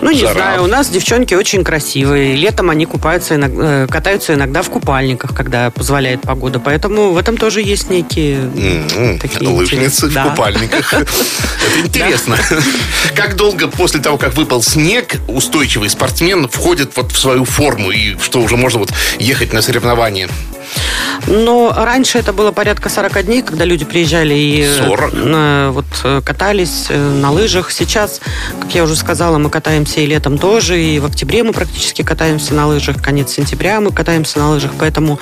Ну, 0.00 0.10
не 0.10 0.18
жара. 0.20 0.32
знаю, 0.34 0.64
у 0.64 0.66
нас 0.66 0.88
девчонки 0.88 1.34
очень 1.34 1.64
красивые. 1.64 2.36
Летом 2.36 2.70
они 2.70 2.86
купаются, 2.86 3.34
иногда, 3.34 3.84
э, 3.84 3.86
катаются 3.88 4.34
иногда 4.34 4.62
в 4.62 4.70
купальниках, 4.70 5.34
когда 5.34 5.70
позволяет 5.70 6.22
погода. 6.22 6.58
Поэтому 6.60 7.10
в 7.12 7.16
этом 7.16 7.36
тоже 7.36 7.60
есть 7.62 7.90
некие 7.90 8.36
М, 8.40 9.18
такие 9.18 9.48
Лыжницы 9.48 10.06
в 10.06 10.12
Да. 10.14 10.24
купальниках. 10.30 10.92
Это 10.94 11.06
интересно. 11.82 12.36
Как 13.14 13.36
долго 13.36 13.68
после 13.68 14.00
того, 14.00 14.16
как 14.18 14.34
выпал 14.34 14.62
снег, 14.62 15.16
устойчивый 15.28 15.88
спортсмен 15.90 16.48
входит 16.48 16.92
вот 16.96 17.12
в 17.12 17.18
свою 17.18 17.44
форму 17.44 17.90
и 17.90 18.16
что 18.22 18.40
уже 18.40 18.56
можно 18.56 18.78
вот 18.80 18.92
ехать 19.18 19.52
на 19.52 19.62
соревнования? 19.62 20.28
Но 21.26 21.72
раньше 21.76 22.18
это 22.18 22.32
было 22.32 22.52
порядка 22.52 22.88
40 22.88 23.24
дней, 23.26 23.42
когда 23.42 23.64
люди 23.64 23.84
приезжали 23.84 24.34
и 24.34 24.62
э, 24.62 24.76
40? 24.86 25.10
э, 25.14 25.70
вот 25.72 25.86
э, 26.04 26.22
катались 26.24 26.86
э, 26.88 26.98
на 26.98 27.30
лыжах. 27.30 27.70
Сейчас, 27.70 28.20
как 28.60 28.74
я 28.74 28.84
уже 28.84 28.96
сказала, 28.96 29.38
мы 29.38 29.50
катаемся 29.50 30.00
и 30.00 30.06
летом 30.06 30.38
тоже, 30.38 30.80
и 30.82 30.98
в 30.98 31.06
октябре 31.06 31.42
мы 31.42 31.52
практически 31.52 32.02
катаемся 32.02 32.54
на 32.54 32.66
лыжах, 32.66 33.02
конец 33.02 33.32
сентября 33.32 33.80
мы 33.80 33.92
катаемся 33.92 34.38
на 34.38 34.50
лыжах, 34.50 34.72
поэтому 34.78 35.18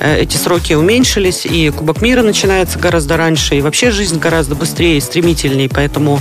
эти 0.00 0.36
сроки 0.36 0.72
уменьшились, 0.74 1.46
и 1.46 1.70
Кубок 1.70 2.02
мира 2.02 2.22
начинается 2.22 2.78
гораздо 2.78 3.16
раньше, 3.16 3.56
и 3.56 3.60
вообще 3.60 3.90
жизнь 3.90 4.18
гораздо 4.18 4.54
быстрее 4.54 4.98
и 4.98 5.00
стремительнее, 5.00 5.68
поэтому 5.68 6.20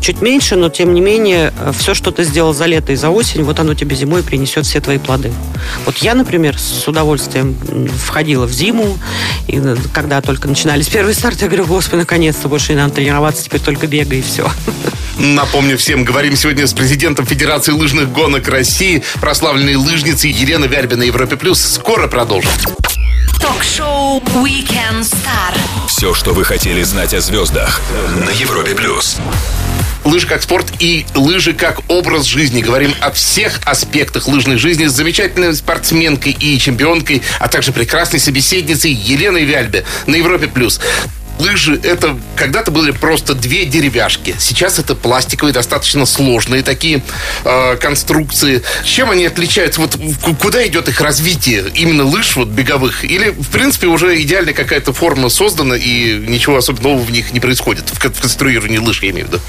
чуть 0.00 0.20
меньше, 0.20 0.56
но 0.56 0.68
тем 0.68 0.94
не 0.94 1.00
менее 1.00 1.52
все, 1.78 1.94
что 1.94 2.10
ты 2.10 2.24
сделал 2.24 2.54
за 2.54 2.66
лето 2.66 2.92
и 2.92 2.96
за 2.96 3.10
осень, 3.10 3.42
вот 3.42 3.58
оно 3.60 3.74
тебе 3.74 3.94
зимой 3.96 4.22
принесет 4.22 4.66
все 4.66 4.80
твои 4.80 4.98
плоды. 4.98 5.32
Вот 5.84 5.98
я, 5.98 6.14
например, 6.14 6.58
с 6.58 6.86
удовольствием 6.88 7.56
м, 7.68 7.88
входила 8.20 8.44
в 8.44 8.52
зиму, 8.52 8.98
и 9.46 9.58
э, 9.58 9.76
когда 9.94 10.20
только 10.20 10.46
начинались 10.46 10.88
первые 10.88 11.14
старты, 11.14 11.44
я 11.44 11.46
говорю, 11.46 11.64
господи, 11.64 12.00
наконец-то 12.00 12.48
больше 12.48 12.72
не 12.72 12.78
надо 12.78 12.92
тренироваться, 12.92 13.42
теперь 13.42 13.60
только 13.60 13.86
бегай 13.86 14.18
и 14.18 14.22
все. 14.22 14.46
Напомню 15.16 15.78
всем, 15.78 16.04
говорим 16.04 16.36
сегодня 16.36 16.66
с 16.66 16.74
президентом 16.74 17.24
Федерации 17.24 17.72
лыжных 17.72 18.12
гонок 18.12 18.46
России, 18.48 19.02
прославленной 19.22 19.76
лыжницей 19.76 20.30
Еленой 20.30 20.68
Вярбиной 20.68 21.06
Европе 21.06 21.36
Плюс. 21.36 21.62
Скоро 21.62 22.08
продолжим. 22.08 22.50
Ток-шоу 23.40 24.20
Weekend 24.44 25.00
Star. 25.00 25.56
Все, 25.88 26.12
что 26.12 26.34
вы 26.34 26.44
хотели 26.44 26.82
знать 26.82 27.14
о 27.14 27.22
звездах 27.22 27.80
на 28.22 28.30
Европе 28.32 28.74
плюс. 28.74 29.18
Лыжи 30.10 30.26
как 30.26 30.42
спорт 30.42 30.66
и 30.80 31.06
лыжи 31.14 31.52
как 31.52 31.88
образ 31.88 32.24
жизни. 32.24 32.62
Говорим 32.62 32.92
о 33.00 33.12
всех 33.12 33.60
аспектах 33.64 34.26
лыжной 34.26 34.56
жизни 34.56 34.86
с 34.86 34.92
замечательной 34.92 35.54
спортсменкой 35.54 36.32
и 36.32 36.58
чемпионкой, 36.58 37.22
а 37.38 37.46
также 37.46 37.70
прекрасной 37.70 38.18
собеседницей 38.18 38.90
Еленой 38.90 39.44
Вяльбе 39.44 39.84
на 40.08 40.16
Европе+. 40.16 40.48
плюс. 40.48 40.80
Лыжи 41.40 41.80
это 41.82 42.18
когда-то 42.36 42.70
были 42.70 42.90
просто 42.90 43.34
две 43.34 43.64
деревяшки. 43.64 44.34
Сейчас 44.38 44.78
это 44.78 44.94
пластиковые, 44.94 45.54
достаточно 45.54 46.04
сложные 46.04 46.62
такие 46.62 47.02
э, 47.44 47.76
конструкции. 47.76 48.62
Чем 48.84 49.10
они 49.10 49.24
отличаются? 49.24 49.80
Вот 49.80 49.96
куда 50.38 50.66
идет 50.66 50.88
их 50.88 51.00
развитие? 51.00 51.64
Именно 51.74 52.04
лыж 52.04 52.36
вот 52.36 52.48
беговых? 52.48 53.04
Или, 53.04 53.30
в 53.30 53.48
принципе, 53.48 53.86
уже 53.86 54.20
идеальная 54.22 54.52
какая-то 54.52 54.92
форма 54.92 55.30
создана 55.30 55.76
и 55.76 56.18
ничего 56.26 56.56
особенного 56.56 56.98
в 56.98 57.10
них 57.10 57.32
не 57.32 57.40
происходит? 57.40 57.88
В 57.90 57.98
кон- 57.98 58.12
в 58.12 58.20
конструировании 58.20 58.78
лыж, 58.78 59.02
я 59.02 59.10
имею 59.10 59.26
в 59.26 59.28
виду. 59.30 59.40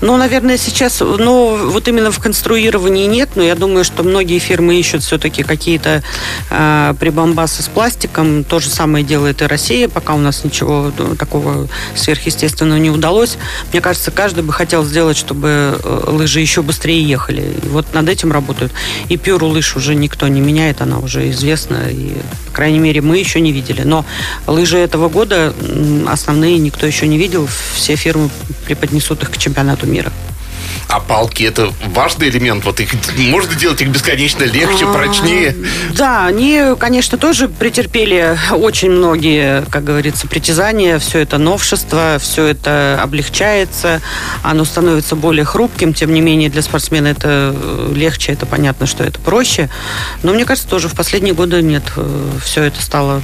Ну, 0.00 0.16
наверное, 0.16 0.58
сейчас, 0.58 1.00
ну, 1.00 1.70
вот 1.70 1.88
именно 1.88 2.12
в 2.12 2.18
конструировании 2.20 3.06
нет, 3.06 3.30
но 3.34 3.42
я 3.42 3.54
думаю, 3.56 3.84
что 3.84 4.04
многие 4.04 4.38
фирмы 4.38 4.78
ищут 4.78 5.02
все-таки 5.02 5.42
какие-то 5.42 6.02
э, 6.50 6.94
прибамбасы 7.00 7.62
с 7.62 7.68
пластиком. 7.68 8.44
То 8.44 8.60
же 8.60 8.68
самое 8.68 9.04
делает 9.04 9.42
и 9.42 9.46
Россия, 9.46 9.88
пока 9.88 10.14
у 10.14 10.18
нас 10.18 10.44
ничего 10.44 10.92
ну, 10.96 11.16
такого 11.32 11.66
сверхъестественного 11.94 12.78
не 12.78 12.90
удалось. 12.90 13.38
Мне 13.72 13.80
кажется, 13.80 14.10
каждый 14.10 14.44
бы 14.44 14.52
хотел 14.52 14.84
сделать, 14.84 15.16
чтобы 15.16 15.80
э, 15.82 16.04
лыжи 16.08 16.40
еще 16.40 16.62
быстрее 16.62 17.02
ехали. 17.02 17.54
И 17.64 17.68
вот 17.68 17.86
над 17.94 18.08
этим 18.08 18.32
работают. 18.32 18.72
И 19.08 19.16
пюру 19.16 19.46
лыж 19.46 19.76
уже 19.76 19.94
никто 19.94 20.28
не 20.28 20.42
меняет, 20.42 20.82
она 20.82 20.98
уже 20.98 21.30
известна, 21.30 21.88
и, 21.90 22.12
по 22.46 22.52
крайней 22.52 22.80
мере, 22.80 23.00
мы 23.00 23.16
еще 23.16 23.40
не 23.40 23.52
видели. 23.52 23.82
Но 23.82 24.04
лыжи 24.46 24.76
этого 24.76 25.08
года 25.08 25.54
основные 26.06 26.58
никто 26.58 26.86
еще 26.86 27.08
не 27.08 27.16
видел. 27.16 27.48
Все 27.74 27.96
фирмы 27.96 28.28
преподнесут 28.66 29.22
их 29.22 29.30
к 29.30 29.38
чемпионату 29.38 29.86
мира. 29.86 30.12
А 30.92 31.00
палки 31.00 31.44
это 31.44 31.72
важный 31.86 32.28
элемент. 32.28 32.66
Вот 32.66 32.78
их 32.78 32.90
можно 33.16 33.54
делать 33.54 33.80
их 33.80 33.88
бесконечно 33.88 34.44
легче, 34.44 34.84
А, 34.84 34.92
прочнее. 34.92 35.56
Да, 35.94 36.26
они, 36.26 36.74
конечно, 36.78 37.16
тоже 37.16 37.48
претерпели 37.48 38.36
очень 38.50 38.90
многие, 38.90 39.64
как 39.70 39.84
говорится, 39.84 40.28
притязания. 40.28 40.98
Все 40.98 41.20
это 41.20 41.38
новшество, 41.38 42.18
все 42.20 42.48
это 42.48 43.00
облегчается, 43.02 44.02
оно 44.42 44.66
становится 44.66 45.16
более 45.16 45.46
хрупким. 45.46 45.94
Тем 45.94 46.12
не 46.12 46.20
менее, 46.20 46.50
для 46.50 46.60
спортсмена 46.60 47.08
это 47.08 47.54
э, 47.56 47.92
легче, 47.94 48.32
это 48.32 48.44
понятно, 48.44 48.86
что 48.86 49.02
это 49.02 49.18
проще. 49.18 49.70
Но 50.22 50.34
мне 50.34 50.44
кажется, 50.44 50.68
тоже 50.68 50.88
в 50.88 50.94
последние 50.94 51.32
годы 51.32 51.62
нет. 51.62 51.84
Все 52.44 52.64
это 52.64 52.82
стало 52.82 53.22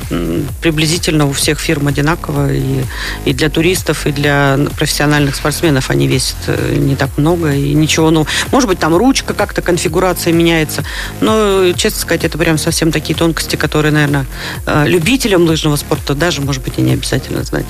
приблизительно 0.63 1.27
у 1.27 1.33
всех 1.33 1.61
фирм 1.61 1.89
одинаково. 1.89 2.51
И, 2.51 2.85
и 3.27 3.35
для 3.35 3.51
туристов, 3.51 4.07
и 4.07 4.13
для 4.13 4.59
профессиональных 4.79 5.37
спортсменов 5.37 5.91
они 5.91 6.07
весят 6.07 6.39
э, 6.47 6.75
не 6.75 6.97
так 6.97 7.11
много. 7.19 7.58
И 7.59 7.75
ничего, 7.75 8.11
ну, 8.11 8.27
может 8.53 8.69
быть, 8.69 8.79
там 8.79 8.97
ручка 8.97 9.35
как-то, 9.35 9.63
конфигурация 9.63 10.33
меняется. 10.33 10.85
Но, 11.21 11.73
честно 11.73 12.01
сказать, 12.01 12.25
это 12.25 12.39
прям 12.39 12.59
совсем 12.59 12.93
такие 12.93 13.15
тонкости, 13.15 13.57
которые, 13.57 13.93
наверное, 13.93 14.27
э, 14.67 14.85
любителям 14.87 15.45
лыжного 15.45 15.77
спорта 15.77 16.15
даже, 16.15 16.41
может 16.41 16.63
быть, 16.63 16.75
и 16.79 16.83
не 16.83 16.93
обязательно 16.93 17.43
знать. 17.45 17.67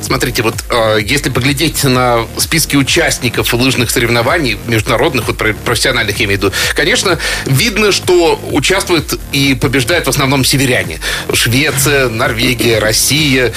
Смотрите, 0.00 0.42
вот 0.42 0.54
э, 0.70 0.98
если 1.02 1.30
поглядеть 1.30 1.84
на 1.84 2.26
списки 2.38 2.76
участников 2.76 3.52
лыжных 3.52 3.90
соревнований, 3.90 4.58
международных, 4.66 5.26
вот 5.26 5.38
про- 5.38 5.54
профессиональных, 5.54 6.18
я 6.18 6.26
имею 6.26 6.38
в 6.38 6.42
виду, 6.42 6.54
конечно, 6.74 7.18
видно, 7.46 7.92
что 7.92 8.40
участвуют 8.52 9.18
и 9.32 9.54
побеждают 9.54 10.06
в 10.06 10.10
основном 10.10 10.44
северяне. 10.44 11.00
Швеция, 11.32 12.08
Норвегия, 12.08 12.78
Россия. 12.78 13.52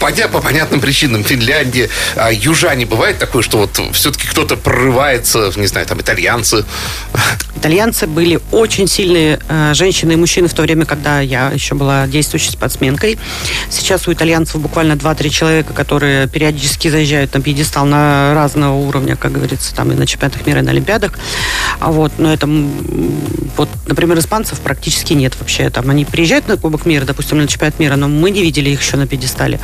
Пойдя 0.00 0.28
по 0.28 0.40
понятным 0.40 0.80
причинам, 0.80 1.22
Финляндия, 1.22 1.90
а 2.16 2.32
южане, 2.32 2.86
бывает 2.86 3.18
такое, 3.18 3.42
что 3.42 3.58
вот 3.58 3.78
все-таки 3.92 4.26
кто-то 4.26 4.56
прорывается, 4.56 5.52
не 5.56 5.66
знаю, 5.66 5.86
там, 5.86 6.00
итальянцы? 6.00 6.64
Итальянцы 7.54 8.06
были 8.06 8.40
очень 8.50 8.88
сильные 8.88 9.38
э, 9.46 9.74
женщины 9.74 10.12
и 10.12 10.16
мужчины 10.16 10.48
в 10.48 10.54
то 10.54 10.62
время, 10.62 10.86
когда 10.86 11.20
я 11.20 11.50
еще 11.50 11.74
была 11.74 12.06
действующей 12.06 12.50
спортсменкой. 12.50 13.18
Сейчас 13.68 14.08
у 14.08 14.12
итальянцев 14.14 14.58
буквально 14.58 14.94
2-3 14.94 15.28
человека, 15.28 15.74
которые 15.74 16.26
периодически 16.26 16.88
заезжают 16.88 17.34
на 17.34 17.42
пьедестал 17.42 17.84
на 17.84 18.32
разного 18.34 18.76
уровня, 18.76 19.16
как 19.16 19.32
говорится, 19.32 19.74
там 19.74 19.92
и 19.92 19.94
на 19.94 20.06
чемпионатах 20.06 20.46
мира, 20.46 20.60
и 20.60 20.62
на 20.62 20.70
Олимпиадах. 20.70 21.12
А 21.78 21.90
вот, 21.92 22.12
но 22.16 22.32
это, 22.32 22.46
вот, 22.46 23.68
например, 23.86 24.18
испанцев 24.18 24.60
практически 24.60 25.12
нет 25.12 25.34
вообще. 25.38 25.68
Там 25.68 25.90
они 25.90 26.06
приезжают 26.06 26.48
на 26.48 26.56
Кубок 26.56 26.86
мира, 26.86 27.04
допустим, 27.04 27.36
на 27.36 27.46
чемпионат 27.46 27.78
мира, 27.78 27.96
но 27.96 28.08
мы 28.08 28.30
не 28.30 28.40
видели 28.40 28.70
их 28.70 28.80
еще 28.80 28.96
на 28.96 29.06
пьедестале. 29.06 29.60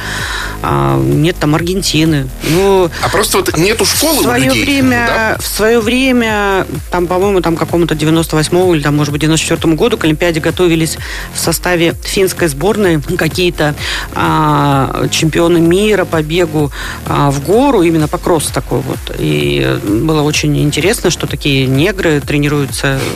А, 0.63 1.01
нет 1.01 1.37
там 1.39 1.55
Аргентины. 1.55 2.29
Ну, 2.43 2.91
а 3.03 3.09
просто 3.09 3.39
вот 3.39 3.57
нету 3.57 3.85
школы 3.85 4.21
в 4.21 4.23
свое 4.23 4.43
у 4.43 4.47
людей, 4.47 4.65
время, 4.65 5.07
да? 5.07 5.37
В 5.39 5.47
свое 5.47 5.81
время, 5.81 6.67
там, 6.91 7.07
по-моему, 7.07 7.41
там 7.41 7.57
какому-то 7.57 7.95
98 7.95 8.75
или, 8.75 8.83
там, 8.83 8.97
может 8.97 9.13
быть, 9.13 9.21
94 9.21 9.75
году 9.75 9.97
к 9.99 10.05
Олимпиаде 10.05 10.41
готовились 10.41 10.99
в 11.35 11.39
составе 11.39 11.95
финской 12.03 12.49
сборной 12.49 13.01
какие-то 13.01 13.75
а, 14.15 15.07
чемпионы 15.11 15.61
мира 15.61 16.05
по 16.05 16.23
бегу 16.23 16.71
а, 17.07 17.31
в 17.31 17.43
гору, 17.45 17.83
именно 17.83 18.09
по 18.09 18.19
кроссу 18.19 18.53
такой 18.53 18.81
вот. 18.81 18.99
И 19.19 19.79
было 19.85 20.23
очень 20.23 20.59
интересно, 20.59 21.11
что 21.11 21.27
такие 21.27 21.67
негры 21.67 22.21
тренируются. 22.21 22.99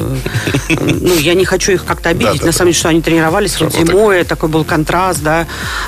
Ну, 0.81 1.16
я 1.18 1.35
не 1.35 1.44
хочу 1.44 1.73
их 1.73 1.85
как-то 1.85 2.11
обидеть, 2.11 2.44
на 2.44 2.53
самом 2.53 2.70
деле, 2.70 2.79
что 2.79 2.88
они 2.88 3.03
тренировались 3.03 3.57
зимой, 3.59 4.25
такой 4.25 4.49
был 4.49 4.64
контраст, 4.64 5.23
да. 5.23 5.46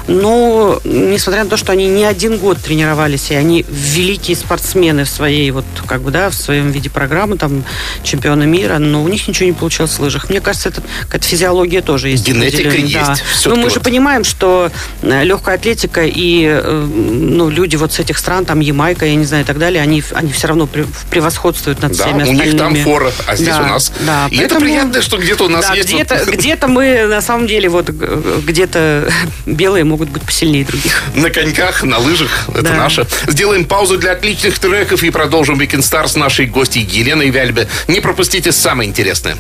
Но, 0.09 0.81
несмотря 1.13 1.45
на 1.45 1.51
то, 1.51 1.57
что 1.57 1.73
они 1.73 1.89
не 1.89 2.05
один 2.05 2.39
год 2.39 2.59
тренировались, 2.59 3.31
и 3.31 3.35
они 3.35 3.65
великие 3.69 4.37
спортсмены 4.37 5.05
в 5.05 5.09
своей 5.09 5.51
вот, 5.51 5.65
как 5.87 6.03
бы, 6.03 6.11
да, 6.11 6.31
в 6.31 6.35
своем 6.35 6.71
виде 6.71 6.91
программы, 6.91 7.37
там, 7.37 7.65
чемпионы 8.03 8.47
мира, 8.47 8.79
но 8.79 9.03
у 9.03 9.09
них 9.09 9.27
ничего 9.29 9.47
не 9.47 9.53
получилось 9.53 9.93
в 9.93 10.01
лыжах. 10.01 10.31
Мне 10.31 10.41
кажется, 10.41 10.71
это 10.71 10.83
какая-то 11.03 11.27
физиология 11.27 11.83
тоже 11.83 12.09
есть. 12.09 12.27
Генетика 12.27 12.71
есть. 12.71 12.95
Да. 12.95 13.15
Ну, 13.47 13.57
мы 13.57 13.65
вот. 13.65 13.73
же 13.73 13.81
понимаем, 13.81 14.25
что 14.25 14.71
э, 15.03 15.25
легкая 15.25 15.57
атлетика 15.57 16.03
и 16.05 16.47
э, 16.47 16.87
ну, 16.87 17.49
люди 17.51 17.77
вот 17.77 17.93
с 17.93 17.99
этих 17.99 18.19
стран, 18.19 18.45
там 18.45 18.61
Ямайка, 18.61 19.07
я 19.07 19.15
не 19.15 19.25
знаю, 19.25 19.45
и 19.45 19.47
так 19.47 19.59
далее, 19.59 19.83
они, 19.83 20.03
они 20.13 20.33
все 20.33 20.49
равно 20.49 20.69
превосходствуют 21.11 21.83
над 21.83 21.97
да, 21.97 22.05
всеми 22.05 22.21
у 22.21 22.23
остальными. 22.23 22.51
них 22.51 22.59
там 22.59 22.77
фора, 22.77 23.13
а 23.27 23.37
здесь 23.37 23.49
да, 23.49 23.61
у 23.61 23.67
нас. 23.67 23.93
Да, 24.01 24.27
и 24.31 24.37
поэтому, 24.37 24.61
это 24.61 24.65
приятно, 24.65 25.03
что 25.03 25.19
где-то 25.19 25.45
у 25.45 25.49
нас 25.49 25.67
да, 25.67 25.75
есть... 25.75 25.89
Где-то, 25.93 26.23
вот... 26.25 26.35
где-то 26.35 26.69
мы, 26.69 27.07
на 27.07 27.21
самом 27.21 27.47
деле, 27.47 27.69
вот 27.69 27.91
где-то 27.91 29.11
белые 29.47 29.85
могут 29.85 30.09
быть 30.09 30.23
посильнее 30.23 30.65
других. 30.65 31.02
На 31.15 31.31
коньках, 31.31 31.83
на 31.83 31.99
лыжах, 31.99 32.49
это 32.49 32.63
да. 32.63 32.75
наше. 32.75 33.07
Сделаем 33.27 33.65
паузу 33.65 33.99
для 33.99 34.13
отличных 34.13 34.59
треков 34.59 35.03
и 35.03 35.11
продолжим 35.11 35.61
Weekend 35.61 35.81
Star 35.81 36.07
с 36.07 36.17
нашей 36.17 36.47
гостьей 36.47 36.85
Еленой 36.85 37.31
Вяльбе. 37.31 37.69
Не 37.89 38.01
пропустите 38.01 38.53
самое 38.53 38.89
интересное. 38.89 39.37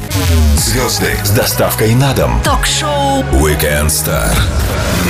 Звезды 0.56 1.16
с 1.24 1.30
доставкой 1.30 1.94
на 1.94 2.12
дом. 2.14 2.40
Ток-шоу 2.44 3.22
Weekend 3.32 3.86
Star 3.86 4.36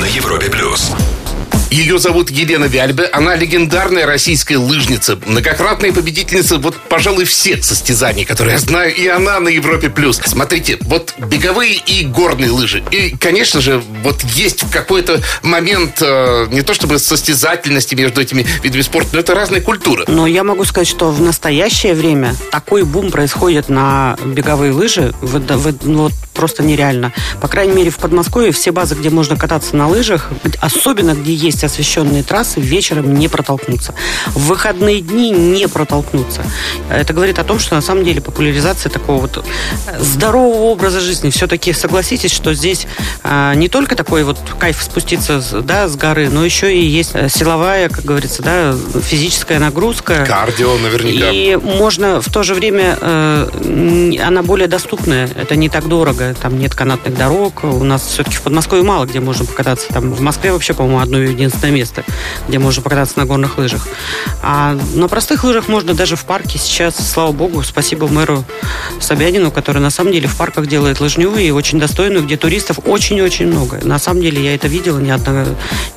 на 0.00 0.06
Европе 0.06 0.50
плюс. 0.50 0.92
Ее 1.72 1.98
зовут 1.98 2.28
Елена 2.28 2.66
Вяльбе. 2.66 3.06
Она 3.06 3.34
легендарная 3.34 4.04
российская 4.04 4.58
лыжница, 4.58 5.18
многократная 5.24 5.90
победительница, 5.90 6.58
вот, 6.58 6.76
пожалуй, 6.90 7.24
всех 7.24 7.64
состязаний, 7.64 8.26
которые 8.26 8.52
я 8.52 8.58
знаю, 8.58 8.94
и 8.94 9.06
она 9.06 9.40
на 9.40 9.48
Европе+. 9.48 9.88
плюс. 9.88 10.20
Смотрите, 10.22 10.76
вот 10.82 11.14
беговые 11.16 11.76
и 11.76 12.04
горные 12.04 12.50
лыжи. 12.50 12.84
И, 12.90 13.16
конечно 13.16 13.62
же, 13.62 13.82
вот 14.02 14.22
есть 14.34 14.70
какой-то 14.70 15.22
момент, 15.42 15.96
э, 16.02 16.48
не 16.50 16.60
то 16.60 16.74
чтобы 16.74 16.98
состязательности 16.98 17.94
между 17.94 18.20
этими 18.20 18.46
видами 18.62 18.82
спорта, 18.82 19.08
но 19.14 19.20
это 19.20 19.34
разные 19.34 19.62
культуры. 19.62 20.04
Но 20.08 20.26
я 20.26 20.44
могу 20.44 20.66
сказать, 20.66 20.88
что 20.88 21.10
в 21.10 21.22
настоящее 21.22 21.94
время 21.94 22.36
такой 22.50 22.82
бум 22.82 23.10
происходит 23.10 23.70
на 23.70 24.18
беговые 24.22 24.72
лыжи, 24.72 25.14
в, 25.22 25.38
в, 25.38 25.86
ну, 25.86 26.02
вот 26.02 26.12
просто 26.34 26.62
нереально. 26.62 27.14
По 27.40 27.48
крайней 27.48 27.72
мере, 27.72 27.90
в 27.90 27.96
Подмосковье 27.96 28.52
все 28.52 28.72
базы, 28.72 28.94
где 28.94 29.08
можно 29.08 29.36
кататься 29.36 29.74
на 29.74 29.88
лыжах, 29.88 30.28
особенно 30.60 31.14
где 31.14 31.32
есть 31.32 31.61
есть 31.62 31.64
освещенные 31.64 32.22
трассы, 32.22 32.60
вечером 32.60 33.14
не 33.14 33.28
протолкнуться. 33.28 33.94
В 34.34 34.46
выходные 34.46 35.00
дни 35.00 35.30
не 35.30 35.68
протолкнуться. 35.68 36.42
Это 36.90 37.12
говорит 37.12 37.38
о 37.38 37.44
том, 37.44 37.58
что 37.58 37.74
на 37.74 37.80
самом 37.80 38.04
деле 38.04 38.20
популяризация 38.20 38.90
такого 38.90 39.22
вот 39.22 39.44
здорового 39.98 40.64
образа 40.64 41.00
жизни. 41.00 41.30
Все-таки 41.30 41.72
согласитесь, 41.72 42.32
что 42.32 42.54
здесь 42.54 42.86
а, 43.22 43.54
не 43.54 43.68
только 43.68 43.96
такой 43.96 44.24
вот 44.24 44.38
кайф 44.58 44.82
спуститься 44.82 45.40
да, 45.62 45.88
с 45.88 45.96
горы, 45.96 46.28
но 46.28 46.44
еще 46.44 46.74
и 46.74 46.80
есть 46.80 47.12
силовая, 47.30 47.88
как 47.88 48.04
говорится, 48.04 48.42
да, 48.42 48.74
физическая 49.02 49.58
нагрузка. 49.58 50.24
Кардио 50.26 50.76
наверняка. 50.78 51.30
И 51.30 51.56
можно 51.56 52.20
в 52.20 52.30
то 52.32 52.42
же 52.42 52.54
время, 52.54 52.98
э, 53.00 54.16
она 54.22 54.42
более 54.42 54.68
доступная. 54.68 55.28
Это 55.36 55.56
не 55.56 55.68
так 55.68 55.88
дорого. 55.88 56.34
Там 56.40 56.58
нет 56.58 56.74
канатных 56.74 57.16
дорог. 57.16 57.64
У 57.64 57.84
нас 57.84 58.06
все-таки 58.06 58.36
в 58.36 58.42
Подмосковье 58.42 58.84
мало 58.84 59.06
где 59.06 59.20
можно 59.20 59.44
покататься. 59.44 59.88
Там 59.88 60.12
в 60.12 60.20
Москве 60.20 60.52
вообще, 60.52 60.74
по-моему, 60.74 61.00
одно 61.00 61.18
единственное 61.18 61.51
единственное 61.52 61.72
место, 61.72 62.04
где 62.48 62.58
можно 62.58 62.82
покататься 62.82 63.18
на 63.18 63.26
горных 63.26 63.58
лыжах. 63.58 63.86
А 64.42 64.78
на 64.94 65.08
простых 65.08 65.44
лыжах 65.44 65.68
можно 65.68 65.94
даже 65.94 66.16
в 66.16 66.24
парке 66.24 66.58
сейчас, 66.58 66.96
слава 66.96 67.32
богу, 67.32 67.62
спасибо 67.62 68.08
мэру 68.08 68.44
Собянину, 69.00 69.50
который 69.50 69.80
на 69.80 69.90
самом 69.90 70.12
деле 70.12 70.28
в 70.28 70.36
парках 70.36 70.66
делает 70.66 71.00
лыжню 71.00 71.34
и 71.36 71.50
очень 71.50 71.78
достойную, 71.78 72.24
где 72.24 72.36
туристов 72.36 72.78
очень-очень 72.84 73.46
много. 73.46 73.80
На 73.82 73.98
самом 73.98 74.22
деле 74.22 74.42
я 74.42 74.54
это 74.54 74.68
видела 74.68 74.98
не, 74.98 75.10
одна, 75.10 75.46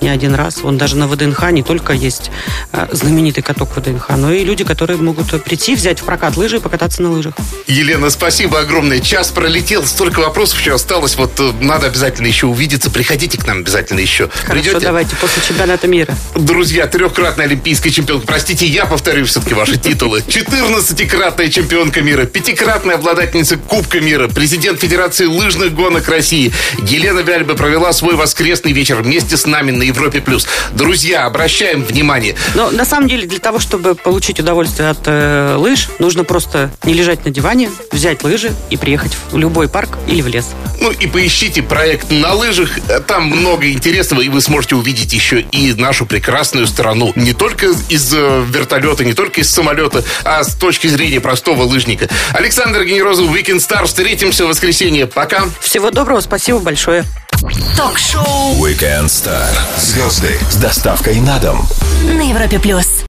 не 0.01 0.09
один 0.09 0.35
раз. 0.35 0.59
Он 0.63 0.77
даже 0.77 0.95
на 0.95 1.07
ВДНХ 1.07 1.51
не 1.51 1.63
только 1.63 1.93
есть 1.93 2.31
а, 2.71 2.87
знаменитый 2.91 3.43
каток 3.43 3.75
ВДНХ, 3.75 4.09
но 4.17 4.31
и 4.31 4.43
люди, 4.43 4.63
которые 4.63 4.97
могут 4.97 5.43
прийти, 5.43 5.75
взять 5.75 5.99
в 5.99 6.03
прокат 6.03 6.37
лыжи 6.37 6.57
и 6.57 6.59
покататься 6.59 7.01
на 7.01 7.11
лыжах. 7.11 7.35
Елена, 7.67 8.09
спасибо 8.09 8.59
огромное. 8.59 8.99
Час 8.99 9.29
пролетел, 9.29 9.85
столько 9.85 10.19
вопросов 10.19 10.59
еще 10.59 10.73
осталось. 10.73 11.15
Вот 11.15 11.39
э, 11.39 11.51
надо 11.61 11.87
обязательно 11.87 12.27
еще 12.27 12.47
увидеться. 12.47 12.89
Приходите 12.89 13.37
к 13.37 13.45
нам 13.45 13.59
обязательно 13.59 13.99
еще. 13.99 14.29
Хорошо, 14.29 14.63
Придете? 14.63 14.79
давайте 14.79 15.15
после 15.15 15.41
чемпионата 15.45 15.87
мира. 15.87 16.15
Друзья, 16.35 16.87
трехкратная 16.87 17.45
олимпийская 17.45 17.91
чемпионка. 17.91 18.25
Простите, 18.25 18.65
я 18.65 18.85
повторю 18.85 19.25
все-таки 19.25 19.53
ваши 19.53 19.77
титулы. 19.77 20.23
14-кратная 20.27 21.49
чемпионка 21.49 22.01
мира, 22.01 22.25
пятикратная 22.25 22.95
обладательница 22.95 23.57
Кубка 23.57 24.01
мира, 24.01 24.27
президент 24.27 24.79
Федерации 24.81 25.25
лыжных 25.25 25.73
гонок 25.73 26.07
России. 26.09 26.51
Елена 26.87 27.19
Вяльба 27.19 27.55
провела 27.55 27.93
свой 27.93 28.15
воскресный 28.15 28.71
вечер 28.71 29.01
вместе 29.01 29.37
с 29.37 29.45
нами 29.45 29.71
на 29.71 29.83
Европе+. 29.83 30.21
плюс. 30.21 30.47
Друзья, 30.73 31.25
обращаем 31.25 31.83
внимание. 31.83 32.35
Но 32.55 32.71
на 32.71 32.85
самом 32.85 33.07
деле 33.07 33.27
для 33.27 33.39
того, 33.39 33.59
чтобы 33.59 33.95
получить 33.95 34.39
удовольствие 34.39 34.89
от 34.89 34.99
э, 35.05 35.55
лыж, 35.57 35.89
нужно 35.99 36.23
просто 36.23 36.71
не 36.83 36.93
лежать 36.93 37.23
на 37.25 37.31
диване, 37.31 37.69
взять 37.91 38.23
лыжи 38.23 38.51
и 38.69 38.77
приехать 38.77 39.15
в 39.31 39.37
любой 39.37 39.69
парк 39.69 39.97
или 40.07 40.21
в 40.21 40.27
лес. 40.27 40.47
Ну 40.81 40.91
и 40.91 41.07
поищите 41.07 41.61
проект 41.61 42.11
на 42.11 42.33
лыжах. 42.33 42.69
Там 43.07 43.27
много 43.27 43.71
интересного, 43.71 44.21
и 44.21 44.29
вы 44.29 44.41
сможете 44.41 44.75
увидеть 44.75 45.13
еще 45.13 45.24
и 45.33 45.73
нашу 45.73 46.05
прекрасную 46.05 46.67
страну. 46.67 47.11
Не 47.15 47.33
только 47.33 47.67
из 47.89 48.13
э, 48.13 48.43
вертолета, 48.47 49.03
не 49.03 49.13
только 49.13 49.41
из 49.41 49.49
самолета, 49.49 50.03
а 50.23 50.43
с 50.43 50.55
точки 50.55 50.87
зрения 50.87 51.19
простого 51.19 51.63
лыжника. 51.63 52.07
Александр 52.33 52.83
Генерозов, 52.83 53.27
Weekend 53.27 53.57
Star. 53.57 53.85
Встретимся 53.85 54.45
в 54.45 54.49
воскресенье. 54.49 55.07
Пока. 55.07 55.45
Всего 55.59 55.91
доброго, 55.91 56.19
спасибо 56.21 56.59
большое. 56.59 57.03
Ток-шоу 57.75 58.55
Weekend 58.63 59.05
Star. 59.05 59.49
Звезды 59.77 60.37
с 60.49 60.55
доставкой 60.55 61.19
на 61.19 61.39
дом. 61.39 61.67
На 62.03 62.29
Европе 62.29 62.59
плюс. 62.59 63.03